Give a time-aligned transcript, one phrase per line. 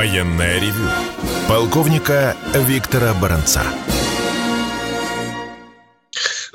[0.00, 0.88] Военное ревю
[1.46, 3.62] полковника Виктора Баранца.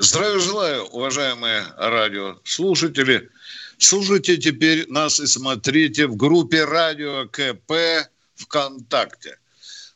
[0.00, 3.30] Здравия желаю, уважаемые радиослушатели.
[3.78, 9.38] Слушайте теперь нас и смотрите в группе Радио КП ВКонтакте.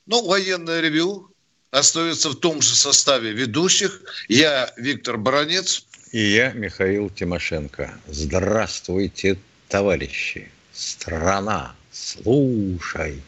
[0.06, 1.34] Ну, военное ревю
[1.72, 4.00] остается в том же составе ведущих.
[4.28, 5.86] Я Виктор Баранец.
[6.12, 7.98] И я Михаил Тимошенко.
[8.06, 10.52] Здравствуйте, товарищи.
[10.72, 13.20] Страна, слушай.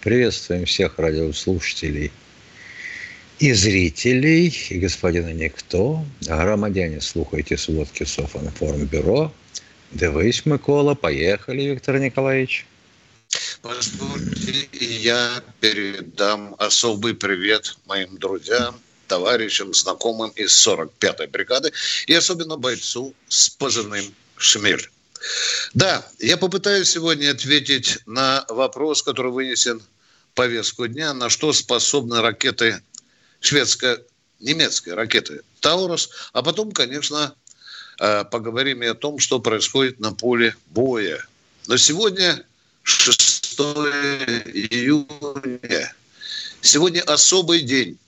[0.00, 2.12] Приветствуем всех радиослушателей
[3.40, 6.04] и зрителей, и господина Никто.
[6.20, 9.32] Громадяне, слухайте сводки Софинформбюро.
[9.90, 10.94] Дивись, Микола.
[10.94, 12.64] Поехали, Виктор Николаевич.
[13.60, 21.72] Позвольте, я передам особый привет моим друзьям, товарищам, знакомым из 45-й бригады
[22.06, 24.04] и особенно бойцу с позывным
[24.36, 24.88] «Шмель».
[25.74, 29.82] Да, я попытаюсь сегодня ответить на вопрос, который вынесен
[30.34, 32.80] повестку дня, на что способны ракеты
[33.40, 37.34] шведско-немецкой ракеты «Таурус», а потом, конечно,
[38.00, 41.24] э, поговорим и о том, что происходит на поле боя.
[41.66, 42.44] Но сегодня
[42.82, 43.58] 6
[44.54, 45.94] июня.
[46.60, 47.98] Сегодня особый день.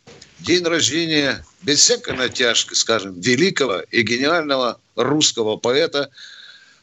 [0.41, 6.11] День рождения, без всякой натяжки, скажем, великого и гениального русского поэта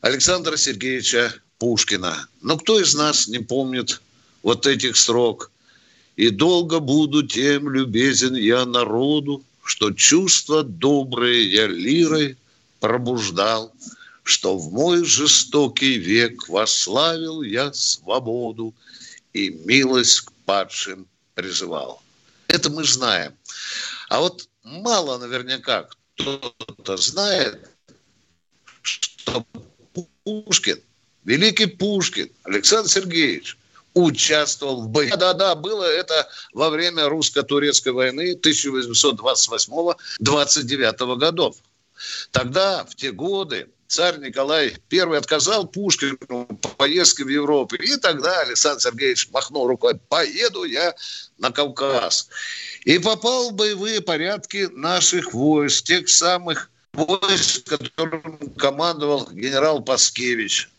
[0.02, 2.28] Александра Сергеевича Пушкина.
[2.42, 4.02] Но кто из нас не помнит
[4.44, 5.52] вот этих строк?
[6.16, 12.38] «И долго буду тем любезен я народу, что чувства добрые я лирой
[12.80, 13.72] пробуждал,
[14.23, 18.73] что в мой жестокий век вославил я свободу
[19.33, 21.05] и милость к падшим
[21.36, 22.02] призывал».
[22.48, 23.33] Это мы знаем.
[24.10, 27.70] А вот мало наверняка кто-то знает,
[28.82, 29.45] что
[30.27, 30.82] Пушкин,
[31.23, 33.58] великий Пушкин, Александр Сергеевич
[33.93, 35.17] участвовал в боях.
[35.17, 41.55] Да-да, было это во время русско-турецкой войны 1828-29 годов.
[42.32, 47.77] Тогда, в те годы, царь Николай I отказал Пушкину по поездке в Европу.
[47.77, 50.93] И тогда Александр Сергеевич махнул рукой, поеду я
[51.37, 52.27] на Кавказ.
[52.83, 60.70] И попал в боевые порядки наших войск, тех самых войск, которым командовал генерал Паскевич.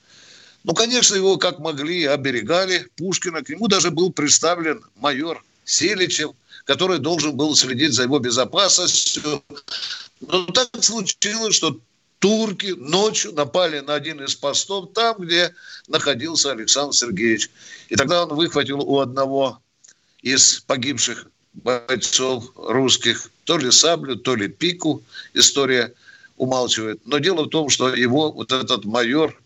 [0.65, 3.43] Ну, конечно, его как могли оберегали Пушкина.
[3.43, 6.33] К нему даже был представлен майор Селичев,
[6.65, 9.43] который должен был следить за его безопасностью.
[10.21, 11.79] Но так случилось, что
[12.19, 15.55] турки ночью напали на один из постов там, где
[15.87, 17.49] находился Александр Сергеевич.
[17.89, 19.61] И тогда он выхватил у одного
[20.23, 25.03] из погибших бойцов русских то ли саблю, то ли пику.
[25.33, 25.95] История
[26.39, 27.01] умалчивает.
[27.05, 29.39] Но дело в том, что его вот этот майор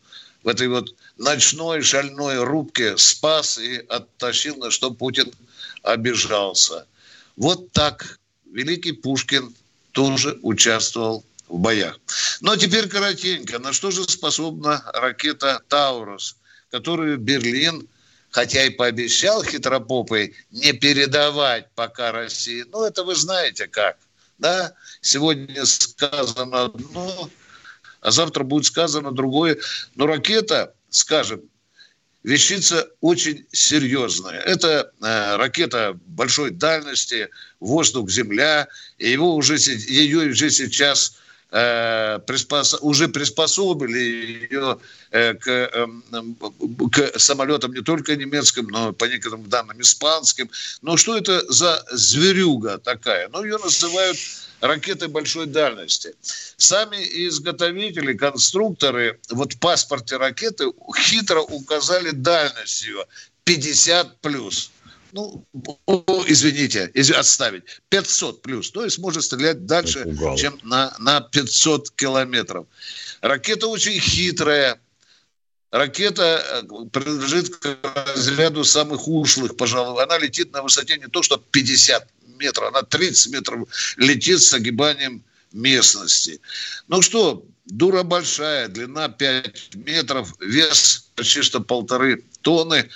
[0.43, 5.33] в этой вот ночной шальной рубке спас и оттащил, на что Путин
[5.83, 6.87] обижался.
[7.37, 8.19] Вот так
[8.51, 9.55] великий Пушкин
[9.93, 11.99] тоже участвовал в боях.
[12.41, 13.59] Но теперь коротенько.
[13.59, 16.37] На что же способна ракета «Таурус»,
[16.71, 17.87] которую Берлин,
[18.31, 23.97] хотя и пообещал хитропопой не передавать пока России, ну это вы знаете как–
[24.43, 27.31] да, сегодня сказано одно,
[28.01, 29.57] а завтра будет сказано другое.
[29.95, 31.43] Но ракета, скажем,
[32.25, 34.41] вещица очень серьезная.
[34.41, 37.29] Это э, ракета большой дальности,
[37.61, 38.67] воздух-земля,
[38.99, 41.22] и его уже, ее уже сейчас
[41.53, 42.77] э, приспос...
[42.81, 43.99] уже приспособили
[44.51, 44.79] ее
[45.11, 45.87] э, к, э,
[46.91, 50.51] к самолетам не только немецким, но по некоторым данным испанским.
[50.81, 53.29] Но что это за зверюга такая?
[53.29, 54.19] Ну, ее называют
[54.61, 56.15] ракетой большой дальности.
[56.57, 56.97] Сами
[57.29, 63.05] изготовители, конструкторы, вот в паспорте ракеты хитро указали дальность ее
[63.45, 64.72] 50 плюс
[65.13, 65.47] ну,
[66.27, 70.05] извините, отставить, 500 плюс, то есть может стрелять дальше,
[70.37, 72.67] чем на, на 500 километров.
[73.21, 74.81] Ракета очень хитрая,
[75.73, 76.63] Ракета э,
[76.93, 80.03] принадлежит к разряду самых ушлых, пожалуй.
[80.03, 85.25] Она летит на высоте не то, что 50 метров, она 30 метров летит с огибанием
[85.51, 86.41] местности.
[86.89, 92.91] Ну что, дура большая, длина 5 метров, вес почти что полторы тонны.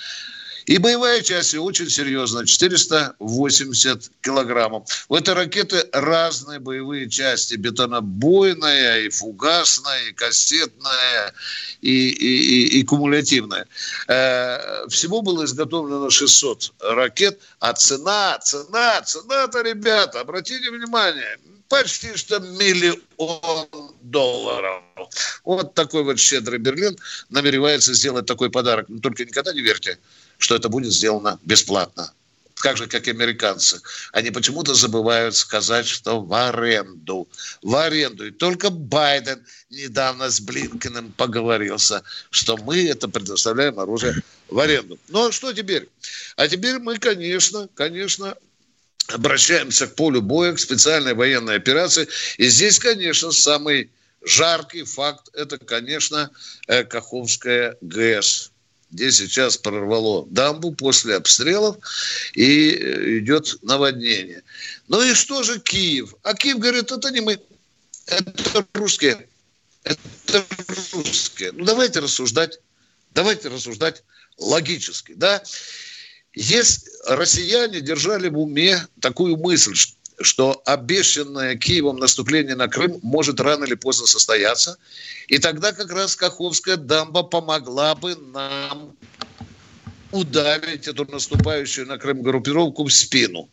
[0.67, 5.05] И боевая часть очень серьезная, 480 килограммов.
[5.07, 7.55] У этой ракеты разные боевые части.
[7.55, 11.33] Бетонобойная, и фугасная, и кассетная,
[11.79, 13.65] и, и, и, и кумулятивная.
[14.09, 17.39] Э, всего было изготовлено 600 ракет.
[17.59, 21.37] А цена, цена, цена-то, ребята, обратите внимание,
[21.69, 23.67] почти что миллион
[24.01, 24.83] долларов.
[25.45, 26.97] Вот такой вот щедрый Берлин
[27.29, 28.87] намеревается сделать такой подарок.
[28.89, 29.97] Но только никогда не верьте,
[30.37, 32.11] что это будет сделано бесплатно.
[32.63, 33.81] Так же, как и американцы.
[34.13, 37.27] Они почему-то забывают сказать, что в аренду.
[37.61, 38.25] В аренду.
[38.25, 42.01] И только Байден недавно с Блинкиным поговорился,
[42.31, 44.15] что мы это предоставляем оружие
[44.49, 44.97] в аренду.
[45.09, 45.87] Ну, а что теперь?
[46.35, 48.35] А теперь мы, конечно, конечно,
[49.07, 52.07] обращаемся к полю боя, к специальной военной операции.
[52.37, 53.91] И здесь, конечно, самый
[54.25, 56.31] жаркий факт– это, конечно,
[56.67, 58.51] э, Каховская ГЭС,
[58.91, 61.77] где сейчас прорвало дамбу после обстрелов
[62.33, 64.43] и э, идет наводнение.
[64.87, 66.15] Ну и что же Киев?
[66.23, 67.39] А Киев говорит, это не мы,
[68.05, 69.27] это русские.
[69.83, 70.45] Это
[70.93, 71.51] русские.
[71.53, 72.59] Ну давайте рассуждать,
[73.13, 74.03] давайте рассуждать
[74.37, 75.41] логически, да?
[76.33, 79.96] Есть россияне держали в уме такую мысль, что
[80.65, 84.77] обещанное Киевом наступление на Крым может рано или поздно состояться.
[85.27, 88.95] И тогда как раз Каховская дамба помогла бы нам
[90.11, 93.49] ударить эту наступающую на Крым группировку в спину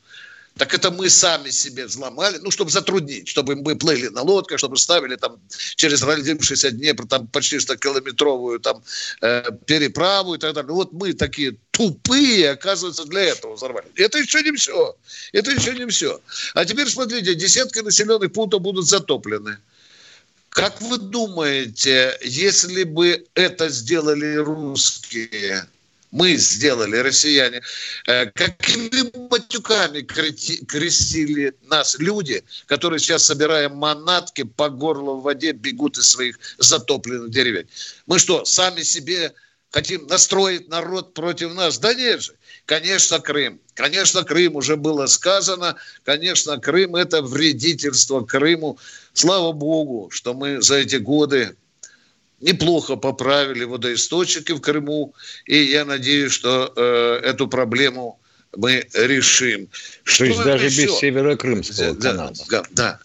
[0.57, 4.77] так это мы сами себе взломали, ну, чтобы затруднить, чтобы мы плыли на лодках, чтобы
[4.77, 5.41] ставили там
[5.75, 8.83] через родившийся Днепр там почти что километровую там
[9.21, 10.73] э, переправу и так далее.
[10.73, 13.89] Вот мы такие тупые, оказывается, для этого взорвали.
[13.97, 14.97] Это еще не все.
[15.33, 16.21] Это еще не все.
[16.55, 19.59] А теперь смотрите, десятки населенных пунктов будут затоплены.
[20.51, 25.67] Как вы думаете, если бы это сделали русские,
[26.15, 27.61] мы сделали, россияне,
[28.07, 35.99] э, какими матюками крестили нас люди, которые сейчас, собирая манатки по горлу в воде, бегут
[35.99, 37.67] из своих затопленных деревень.
[38.07, 39.35] Мы что, сами себе
[39.71, 41.79] хотим настроить народ против нас?
[41.79, 42.37] Да нет же.
[42.65, 43.61] Конечно, Крым.
[43.75, 45.75] Конечно, Крым уже было сказано.
[46.05, 48.79] Конечно, Крым– это вредительство Крыму.
[49.15, 51.57] Слава Богу, что мы за эти годы
[52.45, 55.15] неплохо поправили водоисточники в Крыму,
[55.47, 58.21] и я надеюсь, что э, эту проблему
[58.57, 59.69] мы решим.
[60.05, 60.87] Что То есть даже еще?
[60.87, 62.33] без Северокрымского канала.
[62.49, 62.99] Да, да.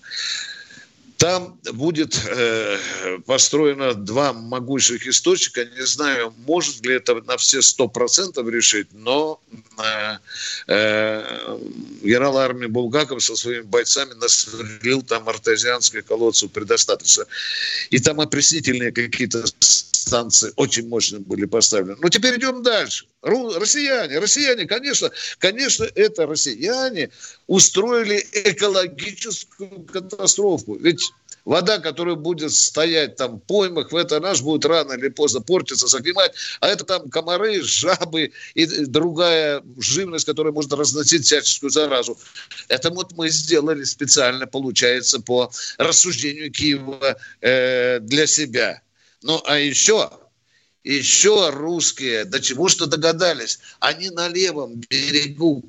[1.19, 2.77] Там будет э,
[3.25, 5.65] построено два могущих источника.
[5.65, 9.41] Не знаю, может ли это на все сто процентов решить, но
[9.77, 10.17] э,
[10.67, 11.59] э,
[12.01, 17.25] генерал армии Булгаков со своими бойцами насверлил там артезианские колодцы предостаточно.
[17.89, 19.43] И там опреснительные какие-то
[19.99, 21.97] станции очень мощные были поставлены.
[22.01, 23.05] Но теперь идем дальше.
[23.21, 27.09] Россияне, россияне, конечно, конечно, это россияне
[27.47, 30.75] устроили экологическую катастрофу.
[30.75, 31.11] Ведь
[31.45, 35.87] вода, которая будет стоять там в поймах, в это наш будет рано или поздно портиться,
[35.87, 42.17] загнимать, а это там комары, жабы и другая живность, которая может разносить всяческую заразу.
[42.67, 48.81] Это вот мы сделали специально, получается, по рассуждению Киева э, для себя.
[49.21, 50.09] Ну, а еще
[50.83, 53.59] еще русские до чего что догадались.
[53.79, 55.63] Они на левом берегу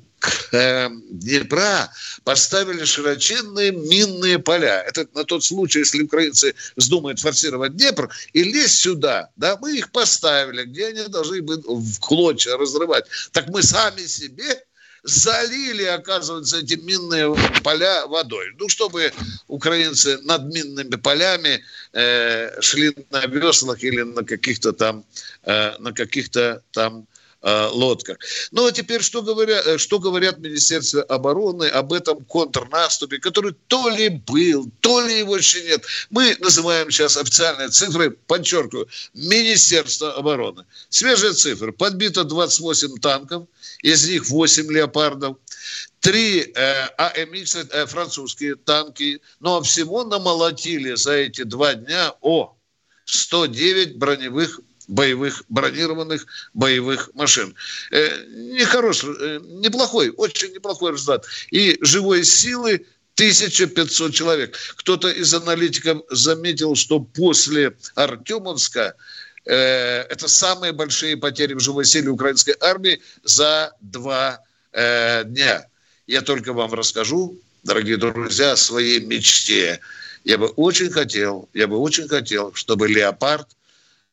[0.51, 1.91] э, Днепра
[2.23, 4.81] поставили широченные минные поля.
[4.81, 9.29] Это на тот случай, если украинцы вздумают форсировать Днепр и лезть сюда.
[9.35, 13.05] Да, мы их поставили, где они должны быть в клочья разрывать.
[13.31, 14.63] Так мы сами себе
[15.03, 18.53] залили, оказывается, эти минные поля водой.
[18.59, 19.11] Ну, чтобы
[19.47, 25.03] украинцы над минными полями э, шли на веслах или на каких-то там,
[25.43, 27.07] э, на каких-то там
[27.41, 28.17] э, лодках.
[28.51, 33.89] Ну, а теперь что говорят, э, что говорят Министерство обороны об этом контрнаступе, который то
[33.89, 35.83] ли был, то ли его еще нет.
[36.09, 40.65] Мы называем сейчас официальные цифры, подчеркиваю, Министерство обороны.
[40.89, 41.71] Свежие цифры.
[41.71, 43.47] Подбито 28 танков,
[43.81, 45.37] из них 8 леопардов,
[45.99, 52.13] три э, АМХ, э, французские танки, но ну, а всего намолотили за эти два дня,
[52.21, 52.55] о,
[53.05, 57.55] 109 броневых боевых, бронированных боевых машин.
[57.91, 61.25] Э, нехороший, э, неплохой, очень неплохой результат.
[61.51, 62.85] И живой силы
[63.15, 64.57] 1500 человек.
[64.77, 68.95] Кто-то из аналитиков заметил, что после Артемовска
[69.45, 74.39] Э, это самые большие потери в живой силе украинской армии за два
[74.71, 75.65] э, дня.
[76.07, 79.79] Я только вам расскажу, дорогие друзья, о своей мечте.
[80.23, 83.47] Я бы очень хотел, я бы очень хотел, чтобы «Леопард»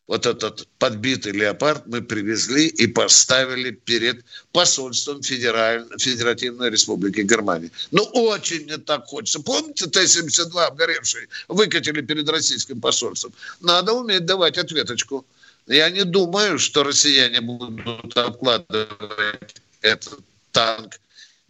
[0.08, 5.84] вот этот подбитый леопард мы привезли и поставили перед посольством Федераль...
[5.98, 7.70] Федеративной Республики Германии.
[7.90, 9.40] Ну, очень мне так хочется.
[9.40, 11.28] Помните Т-72 обгоревший?
[11.48, 13.34] Выкатили перед российским посольством.
[13.60, 15.26] Надо уметь давать ответочку.
[15.66, 20.20] Я не думаю, что россияне будут обкладывать этот
[20.52, 20.98] танк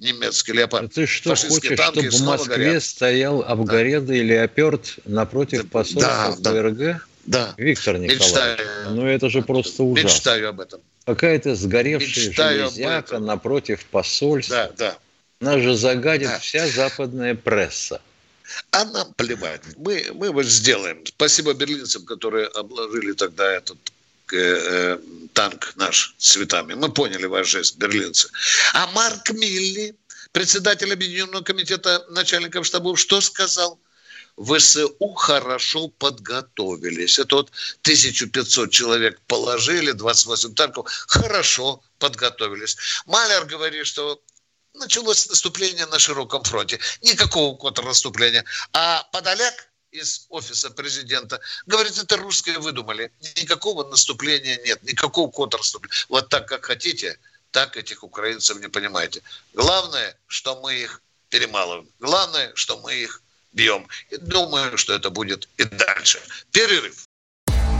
[0.00, 0.90] немецкий леопард.
[0.90, 2.82] А ты что хочешь, чтобы в Москве горят.
[2.82, 4.24] стоял обгорелый да.
[4.24, 6.76] леопард напротив посольства да, ФРГ?
[6.78, 7.02] Да.
[7.56, 8.58] Виктор Николаевич, Мечтаю.
[8.90, 10.08] ну это же просто ужасно.
[10.08, 10.80] Мечтаю об этом.
[11.04, 14.72] Какая-то сгоревшая Мечтаю железяка напротив посольства.
[14.76, 14.98] Да, да.
[15.40, 16.38] Нас же загадит да.
[16.38, 18.00] вся западная пресса.
[18.70, 19.60] А нам плевать.
[19.76, 21.04] Мы, мы вот сделаем.
[21.06, 23.78] Спасибо берлинцам, которые обложили тогда этот
[24.32, 24.98] э, э,
[25.34, 26.74] танк наш цветами.
[26.74, 28.30] Мы поняли ваш жест, берлинцы.
[28.72, 29.94] А Марк Милли,
[30.32, 33.78] председатель Объединенного комитета начальников штабов, что сказал?
[34.38, 37.18] ВСУ хорошо подготовились.
[37.18, 37.50] Это вот
[37.82, 42.76] 1500 человек положили, 28 танков, хорошо подготовились.
[43.06, 44.22] Малер говорит, что
[44.74, 46.78] началось наступление на широком фронте.
[47.02, 48.44] Никакого контрнаступления.
[48.72, 53.10] А Подоляк из офиса президента говорит, это русские выдумали.
[53.36, 55.96] Никакого наступления нет, никакого контрнаступления.
[56.08, 57.18] Вот так, как хотите,
[57.50, 59.22] так этих украинцев не понимаете.
[59.54, 61.88] Главное, что мы их перемалываем.
[61.98, 63.22] Главное, что мы их
[63.58, 63.88] бьем.
[64.10, 66.20] И думаю, что это будет и дальше.
[66.52, 67.07] Перерыв.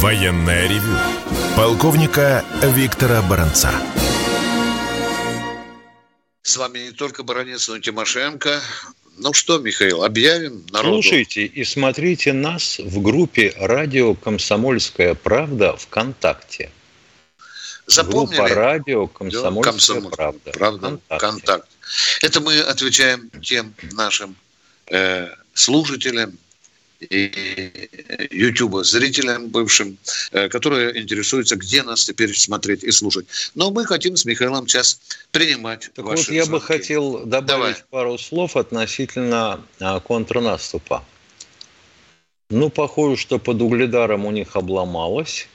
[0.00, 0.96] Военное ревю
[1.56, 3.72] полковника Виктора Баранца.
[6.42, 8.60] С вами не только Баранец, но и Тимошенко.
[9.16, 11.02] Ну что, Михаил, объявим народу?
[11.02, 16.70] Слушайте и смотрите нас в группе «Радио Комсомольская правда» ВКонтакте.
[17.86, 18.36] Запомнили?
[18.36, 20.12] Группа «Радио Комсомольская Комсомоль...
[20.12, 20.52] правда».
[20.52, 21.26] Правда, ВКонтакте.
[21.26, 21.68] Контакт.
[22.22, 24.36] Это мы отвечаем тем нашим
[24.86, 26.38] э, служителям,
[27.00, 27.88] и
[28.30, 29.98] YouTube зрителям бывшим,
[30.32, 33.26] э, которые интересуются, где нас теперь смотреть и слушать.
[33.54, 36.60] Но мы хотим с Михаилом сейчас принимать так ваши вот я звонки.
[36.60, 37.74] бы хотел добавить Давай.
[37.90, 41.04] пару слов относительно а, контрнаступа.
[42.50, 45.48] Ну, похоже, что под угледаром у них обломалось,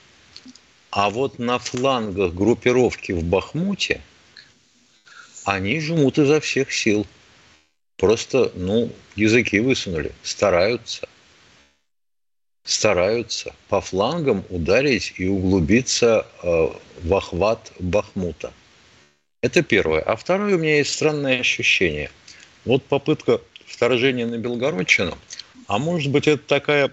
[0.92, 4.02] а вот на флангах группировки в Бахмуте
[5.46, 7.06] они жмут изо всех сил.
[7.98, 11.08] Просто, ну, языки высунули, стараются
[12.64, 16.68] стараются по флангам ударить и углубиться э,
[17.02, 18.54] в охват Бахмута.
[19.42, 20.02] Это первое.
[20.02, 22.10] А второе, у меня есть странное ощущение.
[22.66, 25.18] Вот попытка вторжения на Белгородчину,
[25.68, 26.92] а может быть это такая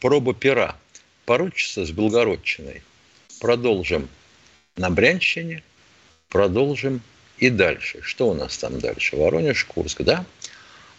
[0.00, 0.76] проба пера.
[1.26, 2.82] Поручиться с Белгородчиной.
[3.40, 4.08] Продолжим
[4.76, 5.62] на Брянщине,
[6.28, 7.02] продолжим
[7.40, 8.00] и дальше.
[8.02, 9.16] Что у нас там дальше?
[9.16, 10.24] Воронеж, Курск, да?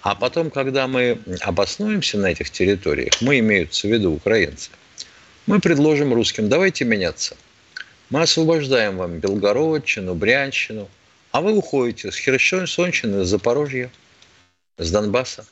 [0.02, 4.72] А потом, когда мы обоснуемся на этих территориях, мы имеются в виду украинцы,
[5.46, 7.38] мы предложим русским, давайте меняться.
[8.10, 10.90] Мы освобождаем вам Белгородчину, Брянщину,
[11.32, 13.92] а вы уходите с Херсонщины, с Запорожья,
[14.78, 15.46] с Донбасса.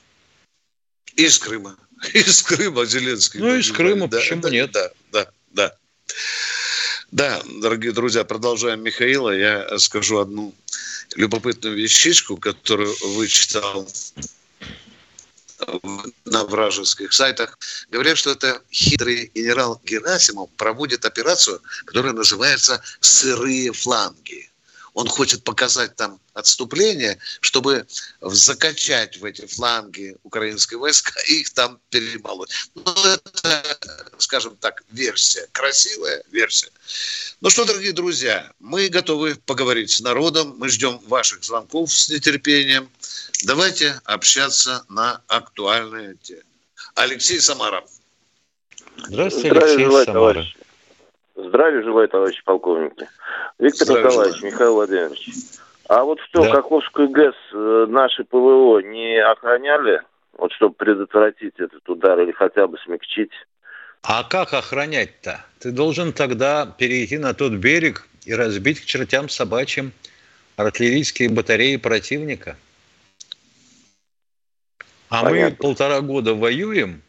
[1.15, 1.77] Из Крыма.
[2.13, 3.39] Из Крыма Зеленский.
[3.39, 4.71] Ну, из Крыма, да, почему да, нет?
[4.71, 5.75] Да, да, да.
[7.11, 9.31] Да, дорогие друзья, продолжаем Михаила.
[9.35, 10.53] Я скажу одну
[11.15, 13.87] любопытную вещичку, которую вычитал
[16.25, 17.57] на вражеских сайтах,
[17.89, 24.48] говорят, что это хитрый генерал Герасимов проводит операцию, которая называется «сырые фланги».
[24.99, 27.87] Он хочет показать там отступление, чтобы
[28.19, 32.51] закачать в эти фланги украинские войска и их там перемолоть.
[32.75, 33.77] Ну, это,
[34.17, 36.67] скажем так, версия, красивая версия.
[37.39, 42.89] Ну что, дорогие друзья, мы готовы поговорить с народом, мы ждем ваших звонков с нетерпением.
[43.43, 46.43] Давайте общаться на актуальные темы.
[46.95, 47.89] Алексей Самаров.
[48.97, 50.05] Здравствуйте, Алексей Здравия Самаров.
[50.07, 50.55] Товарищ.
[51.49, 52.93] Здравия желаю, товарищ полковник.
[53.57, 54.53] Виктор Здравия Николаевич, желаю.
[54.53, 55.29] Михаил Владимирович.
[55.87, 56.51] А вот что, да.
[56.51, 60.01] Каховскую ГЭС э, наши ПВО не охраняли,
[60.37, 63.31] вот чтобы предотвратить этот удар или хотя бы смягчить?
[64.03, 65.43] А как охранять-то?
[65.59, 69.91] Ты должен тогда перейти на тот берег и разбить к чертям собачьим
[70.55, 72.55] артиллерийские батареи противника–
[75.09, 75.49] А Понятно.
[75.49, 77.01] мы полтора года воюем,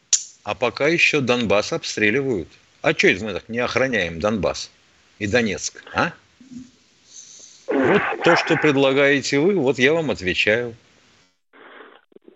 [0.43, 2.47] а пока еще Донбасс обстреливают.
[2.81, 4.71] А что это мы так не охраняем Донбасс
[5.19, 6.13] и Донецк, а?
[7.67, 10.75] Вот то, что предлагаете вы, вот я вам отвечаю.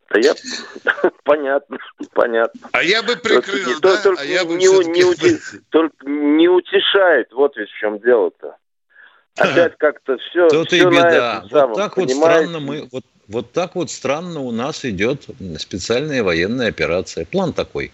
[0.10, 0.34] Да я...
[1.24, 1.78] Понятно,
[2.14, 2.70] понятно.
[2.72, 4.02] А я бы прикрыл, да?
[4.02, 5.40] Только, а я бы не, не, ути...
[5.70, 8.56] только не утешает, вот ведь в чем дело-то.
[9.36, 10.48] Опять как-то все...
[10.48, 11.42] Тут все и беда.
[11.42, 12.88] Вот самом, так вот странно мы...
[12.92, 15.25] Вот, вот так вот странно у нас идет
[15.58, 17.25] специальная военная операция.
[17.25, 17.92] План такой.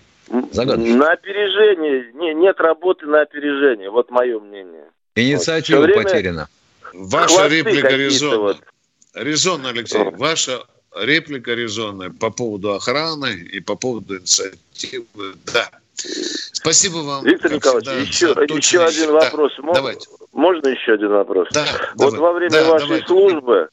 [0.52, 0.96] Загадочный.
[0.96, 2.12] На опережение.
[2.14, 3.90] Не, нет работы на опережение.
[3.90, 4.86] Вот мое мнение.
[5.16, 5.86] Инициатива вот.
[5.88, 6.04] время...
[6.04, 6.48] потеряна.
[6.94, 8.38] Ваша реплика резонна.
[8.38, 8.58] Вот.
[9.14, 10.04] Резонно, Алексей.
[10.18, 10.64] Ваша
[10.96, 15.36] реплика резонная по поводу охраны и по поводу инициативы.
[15.54, 15.70] Да.
[15.96, 17.26] Спасибо вам.
[17.26, 19.54] Виктор Николаевич, еще, еще один вопрос.
[19.58, 20.08] Да, Мож, давайте.
[20.32, 21.48] Можно еще один вопрос?
[21.52, 22.20] Да, вот давай.
[22.20, 23.08] во время да, вашей давайте.
[23.08, 23.70] службы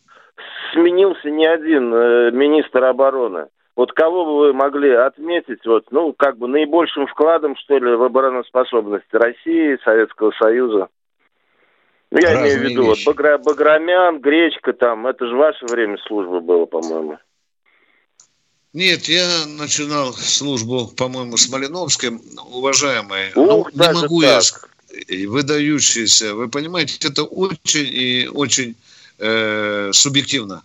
[0.72, 3.46] сменился не один э, министр обороны.
[3.78, 8.02] Вот кого бы вы могли отметить, вот, ну, как бы наибольшим вкладом, что ли, в
[8.02, 10.88] обороноспособность России, Советского Союза?
[12.11, 15.97] Ну, я Разные имею в виду, вот, Багра, Баграмян, Гречка там, это же ваше время
[16.08, 17.18] службы было, по-моему.
[18.73, 22.20] Нет, я начинал службу, по-моему, с Малиновским,
[22.50, 23.30] уважаемые.
[23.37, 24.42] Ух, ну, не могу так.
[25.06, 26.35] я выдающийся.
[26.35, 28.75] Вы понимаете, это очень и очень
[29.20, 30.64] э, субъективно.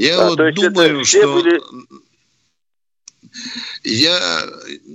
[0.00, 1.34] Я а, вот думаю, что...
[1.34, 1.60] Были
[3.84, 4.48] я,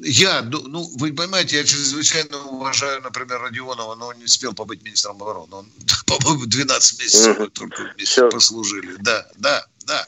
[0.04, 5.22] я, ну, вы понимаете, я чрезвычайно уважаю, например, Родионова, но он не успел побыть министром
[5.22, 5.56] обороны.
[5.56, 5.72] Он,
[6.08, 8.30] по-моему, 12 месяцев мы только вместе Все.
[8.30, 8.96] послужили.
[9.00, 10.08] Да, да, да.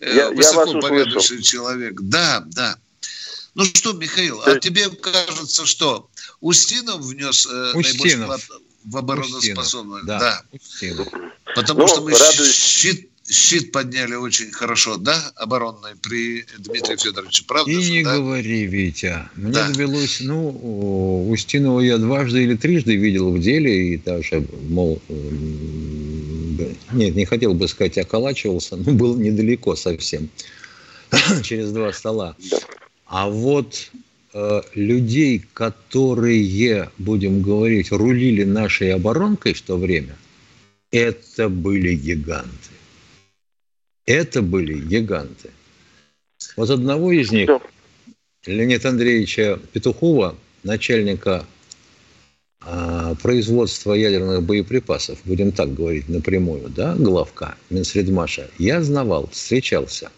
[0.00, 2.00] Э, я, Высокопорядочный я человек.
[2.00, 2.76] Да, да.
[3.54, 7.84] Ну что, Михаил, а тебе кажется, что Устинов внес э, Устинов.
[7.84, 8.40] наибольший вклад
[8.84, 10.06] в обороноспособность?
[10.06, 10.42] Да, да.
[10.50, 11.08] Устинов.
[11.54, 12.54] Потому ну, что мы радуюсь.
[12.54, 18.16] щит щит подняли очень хорошо, да, оборонный при Дмитрии Федоровиче, правда И же, не да?
[18.16, 19.28] говори, Витя.
[19.36, 19.70] Мне да.
[19.70, 25.00] довелось, ну, Устинова я дважды или трижды видел в деле, и даже, мол,
[26.92, 30.28] нет, не хотел бы сказать, околачивался, но был недалеко совсем,
[31.42, 32.36] через два стола.
[33.06, 33.90] А вот
[34.34, 40.16] э, людей, которые, будем говорить, рулили нашей оборонкой в то время,
[40.90, 42.61] это были гиганты.
[44.06, 45.50] Это были гиганты.
[46.56, 47.48] Вот одного из них,
[48.44, 51.46] Леонида Андреевича Петухова, начальника
[52.60, 60.10] а, производства ядерных боеприпасов, будем так говорить напрямую, да, главка Минсредмаша, я знавал, встречался,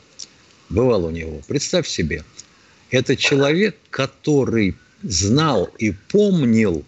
[0.70, 1.42] бывал у него.
[1.47, 2.25] Представь себе,
[2.90, 6.85] это человек, который знал и помнил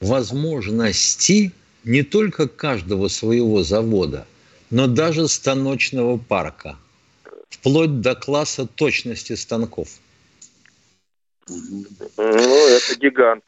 [0.00, 1.52] возможности
[1.84, 4.26] не только каждого своего завода–
[4.74, 6.76] но даже станочного парка,
[7.48, 9.88] вплоть до класса точности станков.
[11.46, 13.44] Ну, это гигант.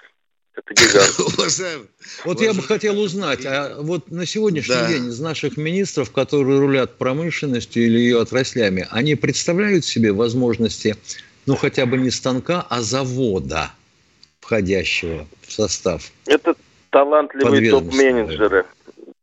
[0.54, 1.18] Это гигант.
[1.36, 1.88] Уважаемый.
[2.24, 4.88] Вот я бы хотел узнать, а вот на сегодняшний да.
[4.88, 10.96] день из наших министров, которые рулят промышленностью или ее отраслями, они представляют себе возможности,
[11.44, 13.72] ну, хотя бы не станка, а завода,
[14.38, 16.12] входящего в состав?
[16.26, 16.54] Это
[16.90, 18.64] талантливые топ-менеджеры.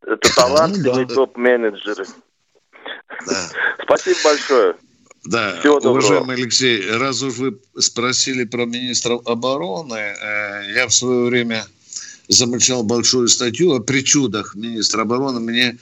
[0.05, 2.05] Это талантливые ну, топ-менеджеры.
[3.27, 3.49] Да.
[3.83, 4.75] Спасибо большое.
[5.25, 11.29] Да, Всего уважаемый Алексей, раз уж вы спросили про министров обороны, э, я в свое
[11.29, 11.65] время
[12.27, 15.39] замечал большую статью о причудах министра обороны.
[15.39, 15.77] Мне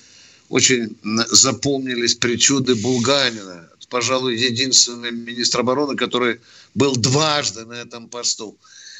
[0.49, 0.95] очень
[1.29, 3.67] запомнились причуды Булганина.
[3.89, 6.39] Пожалуй, единственный министр обороны, который
[6.75, 8.57] был дважды на этом посту.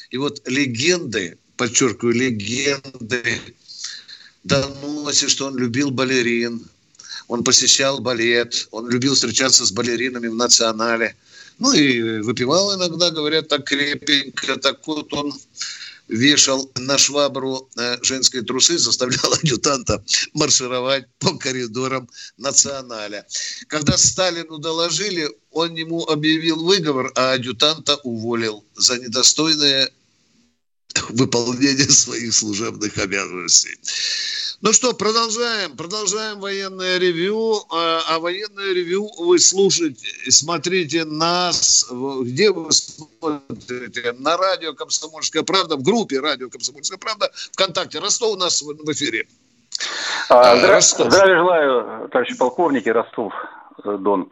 [0.10, 3.40] И вот легенды, подчеркиваю, легенды
[4.44, 6.66] доносит, что он любил балерин,
[7.28, 11.16] он посещал балет, он любил встречаться с балеринами в национале.
[11.60, 14.58] Ну и выпивал иногда, говорят, так крепенько.
[14.58, 15.34] Так вот он
[16.08, 23.26] вешал на швабру э, женские трусы, заставлял адъютанта маршировать по коридорам националя.
[23.68, 29.90] Когда Сталину доложили, он ему объявил выговор, а адъютанта уволил за недостойное
[31.10, 33.78] выполнение своих служебных обязанностей.
[34.62, 35.76] Ну что, продолжаем.
[35.76, 37.64] Продолжаем военное ревью.
[37.72, 41.88] А, а военное ревью вы слушаете, смотрите нас.
[41.90, 44.14] Где вы смотрите?
[44.20, 48.00] На радио «Комсомольская правда», в группе радио «Комсомольская правда» ВКонтакте.
[48.00, 49.28] Ростов у нас в эфире.
[50.30, 53.34] А, здра- здравия желаю, товарищи полковники, Ростов,
[53.84, 54.30] э, Дон.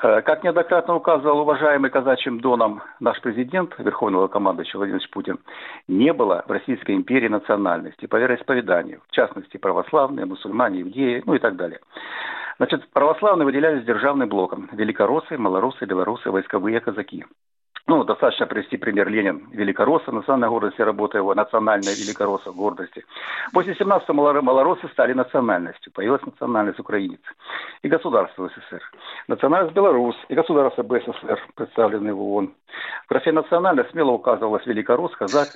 [0.00, 5.38] Э, как неоднократно указывал уважаемый казачьим доном наш президент, верховного командующего Владимир Путин,
[5.88, 11.40] не было в Российской империи национальности по вероисповеданию, в частности православные, мусульмане, иудеи, ну и
[11.40, 11.80] так далее.
[12.58, 14.68] Значит, православные выделялись державным блоком.
[14.72, 17.24] Великороссы, малоросы, белорусы, войсковые казаки.
[17.88, 23.02] Ну, достаточно привести пример Ленин, великоросса, национальной гордости, работа его, национальная великоросса гордости.
[23.54, 27.20] После 17 малоросы стали национальностью, появилась национальность украинец
[27.80, 28.82] и государство СССР.
[29.26, 32.52] Национальность Беларусь и государство БССР, представленные в ООН.
[33.06, 35.48] В графе национальность смело указывалась великорос, казак.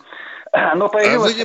[0.76, 1.44] Но появилась а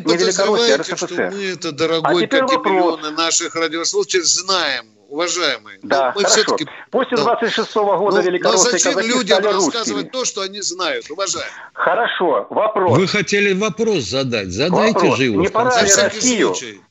[0.51, 0.97] вы не, а РСФСР.
[0.97, 2.65] что мы это, дорогой, а как вопрос.
[2.65, 5.79] миллионы наших радиослушателей, знаем уважаемые.
[5.83, 6.41] Да, мы хорошо.
[6.41, 6.67] все-таки...
[6.91, 7.97] После 26-го да.
[7.97, 11.53] года ну, великороссы зачем людям рассказывать то, что они знают, уважаемые?
[11.73, 12.97] Хорошо, вопрос.
[12.97, 15.17] Вы хотели вопрос задать, задайте вопрос.
[15.17, 15.41] же его.
[15.41, 16.53] Не пора ли Россию...
[16.53, 16.81] Случай.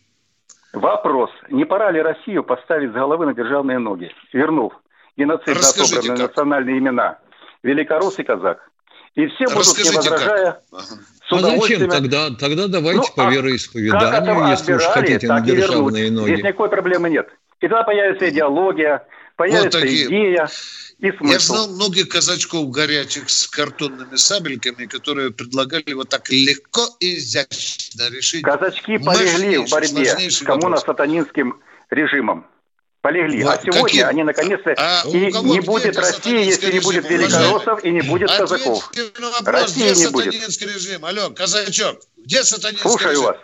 [0.73, 1.31] Вопрос.
[1.51, 4.73] Не пора ли Россию поставить с головы на державные ноги, вернув
[5.17, 6.29] отобранные как?
[6.29, 7.19] национальные имена?
[7.63, 8.71] Великорус и казак.
[9.15, 10.81] И все будут, не возражая, как?
[11.31, 12.31] А зачем тогда?
[12.31, 16.33] Тогда давайте ну, по а вероисповеданию, если уж хотите на державные ноги.
[16.33, 17.29] Здесь никакой проблемы нет.
[17.61, 20.49] И тогда появится идеология, появится вот идея
[20.99, 21.33] и смысл.
[21.33, 28.09] Я знал многих казачков горячих с картонными сабельками, которые предлагали вот так легко и изящно
[28.11, 31.55] решить Казачки полегли в борьбе с коммуно-сатанинским
[31.91, 32.47] режимом.
[33.07, 33.45] Полегли.
[33.45, 34.09] Вот, а сегодня каким?
[34.09, 34.75] они наконец-то...
[34.77, 38.91] А и не будет России, если не будет великороссов и не будет казаков.
[39.45, 40.35] России не будет.
[40.35, 41.05] режим?
[41.05, 43.25] Алло, казачок, где сатанинский Слушаю режим?
[43.27, 43.37] вас.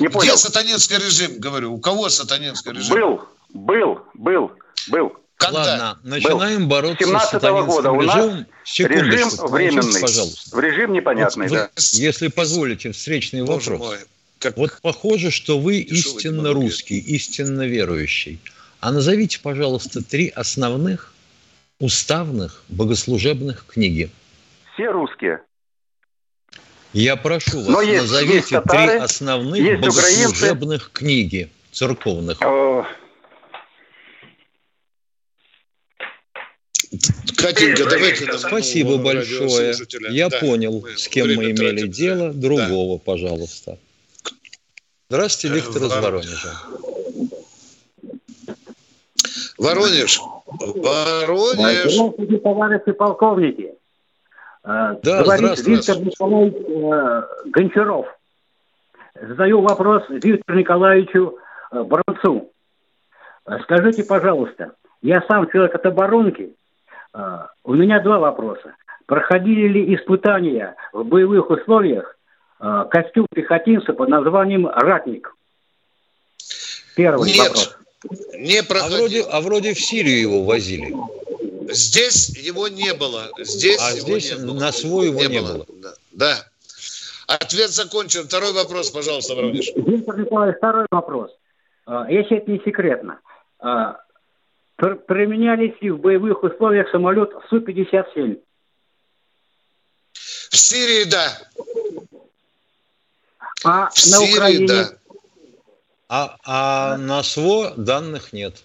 [0.00, 0.32] Не понял.
[0.32, 1.72] Где сатанинский режим, говорю?
[1.72, 2.96] У кого сатанинский режим?
[2.96, 4.50] Был, был, был,
[4.88, 5.12] был.
[5.36, 5.60] Когда?
[5.60, 6.66] Ладно, начинаем был.
[6.66, 8.44] бороться 17 -го с года у нас
[8.78, 10.00] режим временный.
[10.00, 10.56] Пожалуйста.
[10.56, 11.70] В режим непонятный, вот, да.
[11.76, 13.90] Если позволите, встречный Боже вопрос.
[13.90, 13.98] Мой,
[14.42, 14.56] как...
[14.56, 18.40] Вот похоже, что вы истинно русский, истинно верующий.
[18.80, 21.14] А назовите, пожалуйста, три основных
[21.78, 24.10] уставных богослужебных книги.
[24.74, 25.40] Все русские.
[26.92, 30.90] Я прошу вас, Но есть, назовите есть татары, три основных есть богослужебных украинцы.
[30.92, 32.38] книги церковных.
[37.36, 39.74] Катенька, давайте нам Спасибо большое.
[40.10, 40.38] Я да.
[40.38, 41.90] понял, с кем мы имели тратим.
[41.90, 42.32] дело.
[42.32, 43.04] Другого, да.
[43.04, 43.78] пожалуйста.
[45.12, 46.48] Здравствуйте, Виктор из Воронежа.
[49.58, 50.20] Воронеж.
[50.46, 51.92] Воронеж.
[51.92, 53.74] Здравствуйте, товарищи полковники.
[54.64, 58.06] Э, да, Говорит Виктор Николаевич э, Гончаров.
[59.20, 61.36] Задаю вопрос Виктору Николаевичу
[61.72, 62.50] э, Бронцу.
[63.64, 64.72] Скажите, пожалуйста,
[65.02, 66.54] я сам человек от оборонки.
[67.64, 68.76] У меня два вопроса.
[69.04, 72.16] Проходили ли испытания в боевых условиях
[72.90, 75.34] костюм пехотинца под названием «Ратник»?
[76.94, 77.76] Первый Нет, вопрос.
[78.36, 78.94] не проходил.
[78.94, 80.94] А вроде, а вроде в Сирию его возили.
[81.72, 83.30] Здесь его не было.
[83.38, 84.60] Здесь а его здесь не было.
[84.60, 85.52] на свой его не, не было.
[85.54, 85.66] было.
[85.80, 85.94] Да.
[86.12, 86.36] да.
[87.26, 88.24] Ответ закончен.
[88.24, 89.70] Второй вопрос, пожалуйста, Воронеж.
[89.74, 91.30] Виктор Николаевич, второй вопрос.
[91.86, 93.20] А, если это не секретно.
[93.58, 93.98] А,
[94.76, 98.38] применялись ли в боевых условиях самолет Су-57?
[100.12, 101.28] В Сирии, да.
[103.64, 104.66] А в на Сирии, Украине?
[104.66, 104.92] Да.
[106.08, 108.62] А, а на СВО данных нет.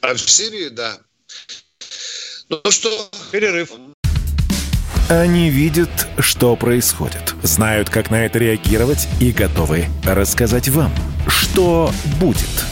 [0.00, 0.98] А в Сирии, да.
[2.48, 3.72] Ну что, перерыв.
[5.08, 10.92] Они видят, что происходит, знают, как на это реагировать и готовы рассказать вам,
[11.28, 12.71] что будет.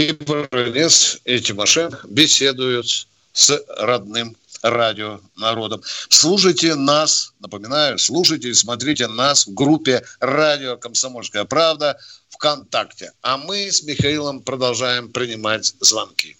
[0.00, 5.82] И Баранец и Тимошен беседуют с родным радио народом.
[6.08, 13.12] Слушайте нас, напоминаю, слушайте и смотрите нас в группе «Радио Комсомольская правда» ВКонтакте.
[13.20, 16.38] А мы с Михаилом продолжаем принимать звонки.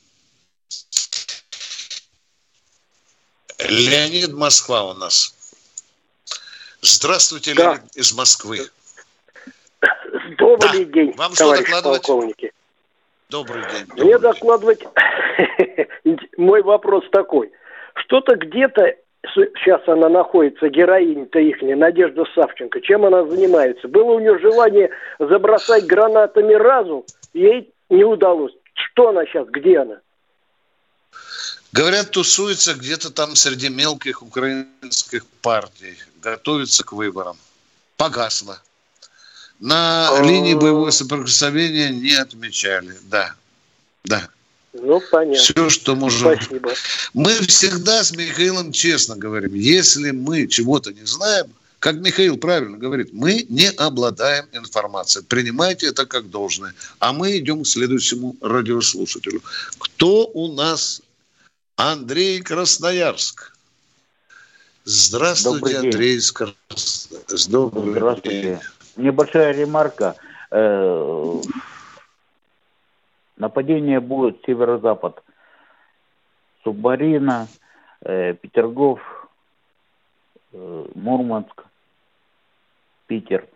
[3.58, 5.34] Леонид Москва у нас.
[6.80, 7.74] Здравствуйте, да.
[7.74, 8.70] Леонид из Москвы.
[10.38, 10.92] Добрый да.
[10.92, 12.52] день, Вам что полковники.
[13.30, 13.86] Добрый день.
[13.86, 14.84] Добрый Мне докладывать...
[16.36, 17.50] Мой вопрос такой.
[17.94, 18.96] Что-то где-то
[19.34, 22.80] сейчас она находится, героиня-то их, Надежда Савченко.
[22.80, 23.86] Чем она занимается?
[23.88, 28.52] Было у нее желание забросать гранатами разум, ей не удалось.
[28.74, 30.00] Что она сейчас, где она?
[31.72, 37.36] Говорят, тусуется где-то там среди мелких украинских партий, готовится к выборам.
[37.96, 38.60] Погасла.
[39.60, 40.22] На а...
[40.22, 43.34] линии боевого соприкосновения не отмечали, да.
[44.04, 44.28] Да.
[44.72, 45.42] Ну, понятно.
[45.42, 46.34] Все, что можем.
[46.34, 46.72] Спасибо.
[47.12, 53.12] Мы всегда с Михаилом честно говорим, если мы чего-то не знаем, как Михаил правильно говорит,
[53.12, 55.24] мы не обладаем информацией.
[55.24, 56.74] Принимайте это как должное.
[56.98, 59.42] А мы идем к следующему радиослушателю.
[59.78, 61.02] Кто у нас?
[61.76, 63.52] Андрей Красноярск.
[64.84, 67.48] Здравствуйте, Андрей из Красноярска.
[67.48, 68.42] Добрый Здравствуйте.
[68.42, 68.58] День.
[69.00, 70.14] Небольшая ремарка.
[70.50, 71.40] Э,
[73.36, 75.22] нападение будет северо-запад.
[76.62, 77.48] Субмарина,
[78.02, 79.00] э, Петергоф,
[80.52, 81.64] э, Мурманск,
[83.06, 83.46] Питер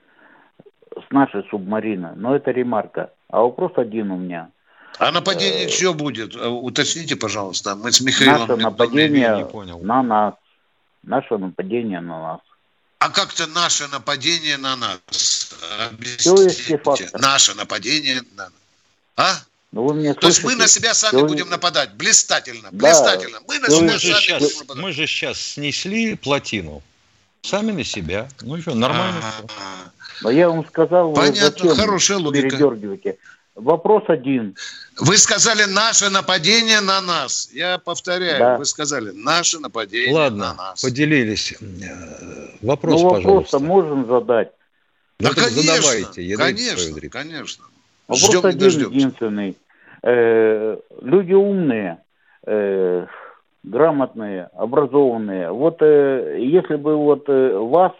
[0.96, 2.12] с нашей субмарины.
[2.16, 3.12] Но это ремарка.
[3.28, 4.50] А вопрос один у меня.
[4.98, 6.36] А нападение что будет?
[6.36, 7.74] Уточните, пожалуйста.
[7.74, 9.80] Мы с Михаилом наше нападение не понял.
[9.80, 10.34] на нас.
[11.02, 12.40] Наше нападение на нас.
[13.04, 15.50] А как то наше нападение на нас?
[15.90, 17.10] Объясните.
[17.12, 18.52] Наше нападение на нас.
[19.16, 19.34] А?
[19.72, 21.26] Ну, вы меня То есть мы на себя сами Все...
[21.26, 21.92] будем нападать.
[21.96, 22.70] Блистательно.
[22.72, 22.88] Да.
[22.88, 23.40] Блистательно.
[23.46, 24.82] Мы на себя мы сами сейчас, будем нападать.
[24.82, 26.82] Мы же сейчас снесли плотину.
[27.42, 28.26] Сами на себя.
[28.40, 29.90] Ну что, нормально А-а-а.
[30.22, 32.48] Но я вам сказал, Понятно, зачем хорошая логика.
[32.48, 33.18] передергиваете.
[33.54, 34.56] Вопрос один.
[34.98, 37.50] Вы сказали наше нападение на нас.
[37.52, 38.58] Я повторяю, да.
[38.58, 40.82] вы сказали наше нападение Ладно, на нас.
[40.82, 41.56] поделились.
[42.62, 43.58] Вопрос, ну, пожалуйста.
[43.58, 44.50] вопрос можем задать.
[45.20, 47.64] Да, ну, конечно, задавайте, конечно, конечно.
[48.08, 49.56] Вопрос Ждем, один единственный.
[50.02, 51.98] Э, люди умные,
[52.46, 53.06] э,
[53.62, 55.52] грамотные, образованные.
[55.52, 57.92] Вот э, если бы вот э, вас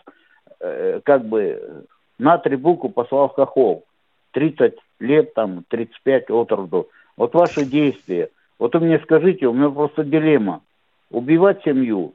[0.60, 1.86] э, как бы
[2.18, 3.84] на три буквы послал в Хохол,
[4.32, 9.70] 30 лет, там, 35 от роду, вот ваши действия, вот вы мне скажите, у меня
[9.70, 10.62] просто дилемма,
[11.10, 12.14] убивать семью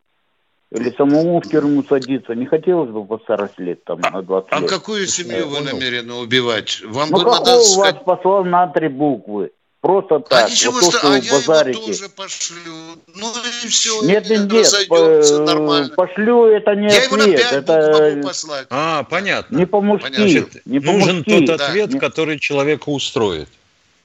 [0.71, 4.59] или самому в тюрьму садиться, не хотелось бы по старости лет, там, на 20 а
[4.59, 4.71] лет.
[4.71, 6.81] А какую семью вы намерены убивать?
[6.85, 8.03] Вам ну, надо вас сказать...
[8.03, 9.51] послал на три буквы?
[9.81, 10.45] Просто так.
[10.45, 11.79] А ничего, вот то, что, а я базарите.
[11.79, 12.73] его тоже пошлю.
[13.15, 13.31] Ну
[13.63, 14.01] и все.
[14.03, 15.47] Нет, нет, нет.
[15.47, 15.93] нормально.
[15.95, 17.05] Пошлю это не я ответ.
[17.05, 18.11] Его на 5 это...
[18.11, 18.67] могу послать.
[18.69, 19.55] А, понятно.
[19.55, 20.45] Не по-мужски.
[20.65, 21.99] Не Нужен по тот ответ, да.
[21.99, 23.47] который человека устроит.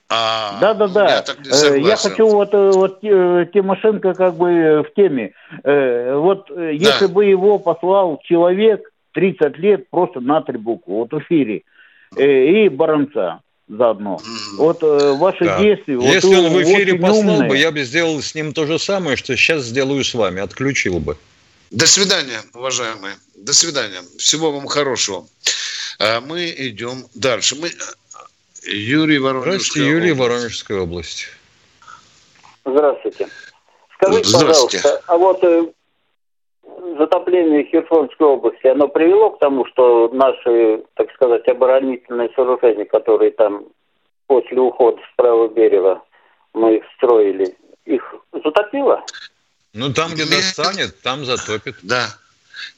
[0.09, 1.25] А, да, да, да.
[1.45, 5.33] Я, э, я хочу вот, э, вот э, Тимошенко как бы в теме.
[5.65, 6.71] Вот да.
[6.71, 11.63] если бы его послал человек 30 лет просто на три буквы, вот в эфире,
[12.17, 13.41] и Баранца
[13.77, 14.21] заодно.
[14.57, 15.59] Вот э, ваши да.
[15.61, 15.99] действия...
[16.01, 17.49] Если вот, он в эфире послал умные.
[17.49, 20.99] бы, я бы сделал с ним то же самое, что сейчас сделаю с вами, отключил
[21.01, 21.17] бы.
[21.71, 23.17] До свидания, уважаемые.
[23.37, 24.01] До свидания.
[24.19, 25.27] Всего вам хорошего.
[25.99, 27.57] А мы идем дальше.
[27.57, 27.71] Мы...
[28.67, 30.21] Юрий Воронежская Юрий область.
[30.21, 31.27] Воронежская область.
[32.65, 33.29] Здравствуйте.
[33.97, 34.79] Скажите, Здравствуйте.
[34.79, 35.67] пожалуйста, а вот э,
[36.99, 43.65] затопление Херсонской области, оно привело к тому, что наши, так сказать, оборонительные сооружения, которые там
[44.27, 46.03] после ухода с правого берега
[46.53, 48.03] мы их строили, их
[48.33, 49.05] затопило?
[49.73, 50.33] Ну, там, где Мин...
[50.33, 51.77] достанет, там затопит.
[51.83, 52.07] Да.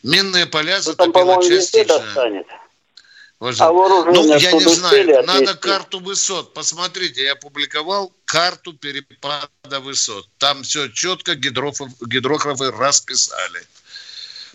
[0.02, 1.98] Минные поля затопило ну, там, по-моему, частично.
[1.98, 2.46] достанет.
[3.38, 6.54] А ну, я не знаю, надо карту высот.
[6.54, 10.26] Посмотрите, я опубликовал карту перепада высот.
[10.38, 13.60] Там все четко гидрографы расписали.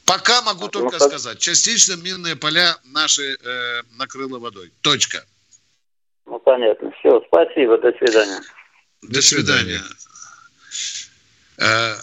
[0.06, 4.72] Пока могу только ну, сказать, частично минные поля наши э, накрыло водой.
[4.82, 5.24] Точка.
[6.26, 6.92] Ну, понятно.
[7.00, 8.42] Все, спасибо, до свидания.
[9.02, 9.82] До свидания.
[11.58, 11.96] Э,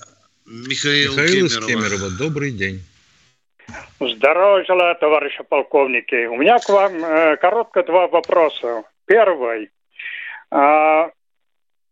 [0.46, 2.82] Михаил, Михаил из Кемерово, добрый день.
[4.00, 6.26] Здорово желаю, товарищи полковники.
[6.26, 8.84] У меня к вам э, коротко два вопроса.
[9.06, 9.70] Первый.
[10.50, 11.10] Э,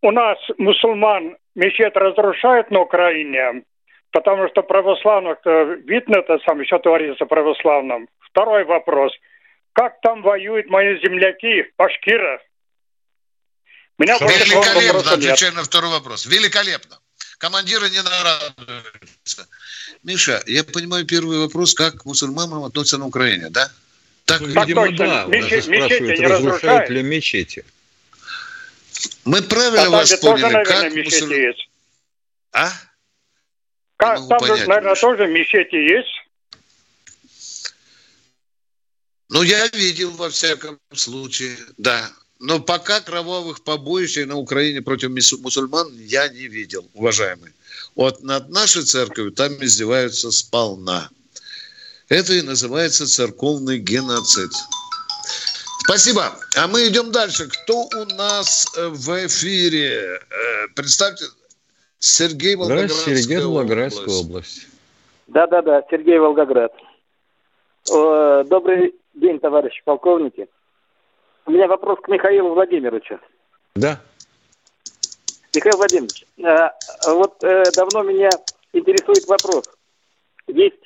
[0.03, 3.64] у нас мусульман мечеть разрушают на Украине,
[4.12, 5.38] потому что православных,
[5.85, 8.09] видно это сам, еще творится православным.
[8.21, 9.12] Второй вопрос.
[9.73, 12.40] Как там воюют мои земляки, башкиры?
[13.99, 16.27] Меня Великолепно, отвечаю на второй вопрос.
[16.27, 16.99] Великолепно.
[17.38, 19.47] Командиры не нарадуются.
[20.03, 23.71] Миша, я понимаю первый вопрос, как к мусульманам относятся на Украине, да?
[24.25, 25.07] Так, так видимо, точно.
[25.07, 25.25] да.
[25.27, 27.64] Мечети, мечети не разрушают ли мечети?
[29.25, 31.55] Мы правильно а вас поняли, тоже, наверное, как мусульмане...
[32.53, 32.73] А?
[33.97, 35.01] Как, там понять, же, наверное, Миша.
[35.01, 36.27] тоже мечети есть?
[39.29, 42.11] Ну, я видел во всяком случае, да.
[42.39, 47.53] Но пока кровавых побоищ на Украине против мусульман я не видел, уважаемые.
[47.95, 51.09] Вот над нашей церковью там издеваются сполна.
[52.09, 54.51] Это и называется церковный геноцид.
[55.85, 56.39] Спасибо.
[56.57, 57.49] А мы идем дальше.
[57.49, 60.21] Кто у нас э, в эфире?
[60.31, 61.25] Э, представьте,
[61.99, 64.69] Сергей Волгоградская Сергей Волгоградская область.
[65.27, 66.73] Да-да-да, Сергей Волгоград.
[67.89, 70.49] Добрый день, товарищи полковники.
[71.47, 73.19] У меня вопрос к Михаилу Владимировичу.
[73.75, 74.01] Да.
[75.55, 76.69] Михаил Владимирович, э,
[77.15, 78.29] вот э, давно меня
[78.73, 79.65] интересует вопрос.
[80.49, 80.83] Есть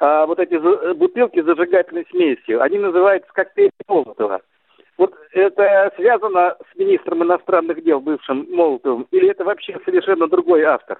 [0.00, 0.56] а, вот эти
[0.94, 4.40] бутылки с зажигательной смесью, они называются коктейль Молотова.
[4.98, 10.98] Вот это связано с министром иностранных дел, бывшим Молотовым, или это вообще совершенно другой автор?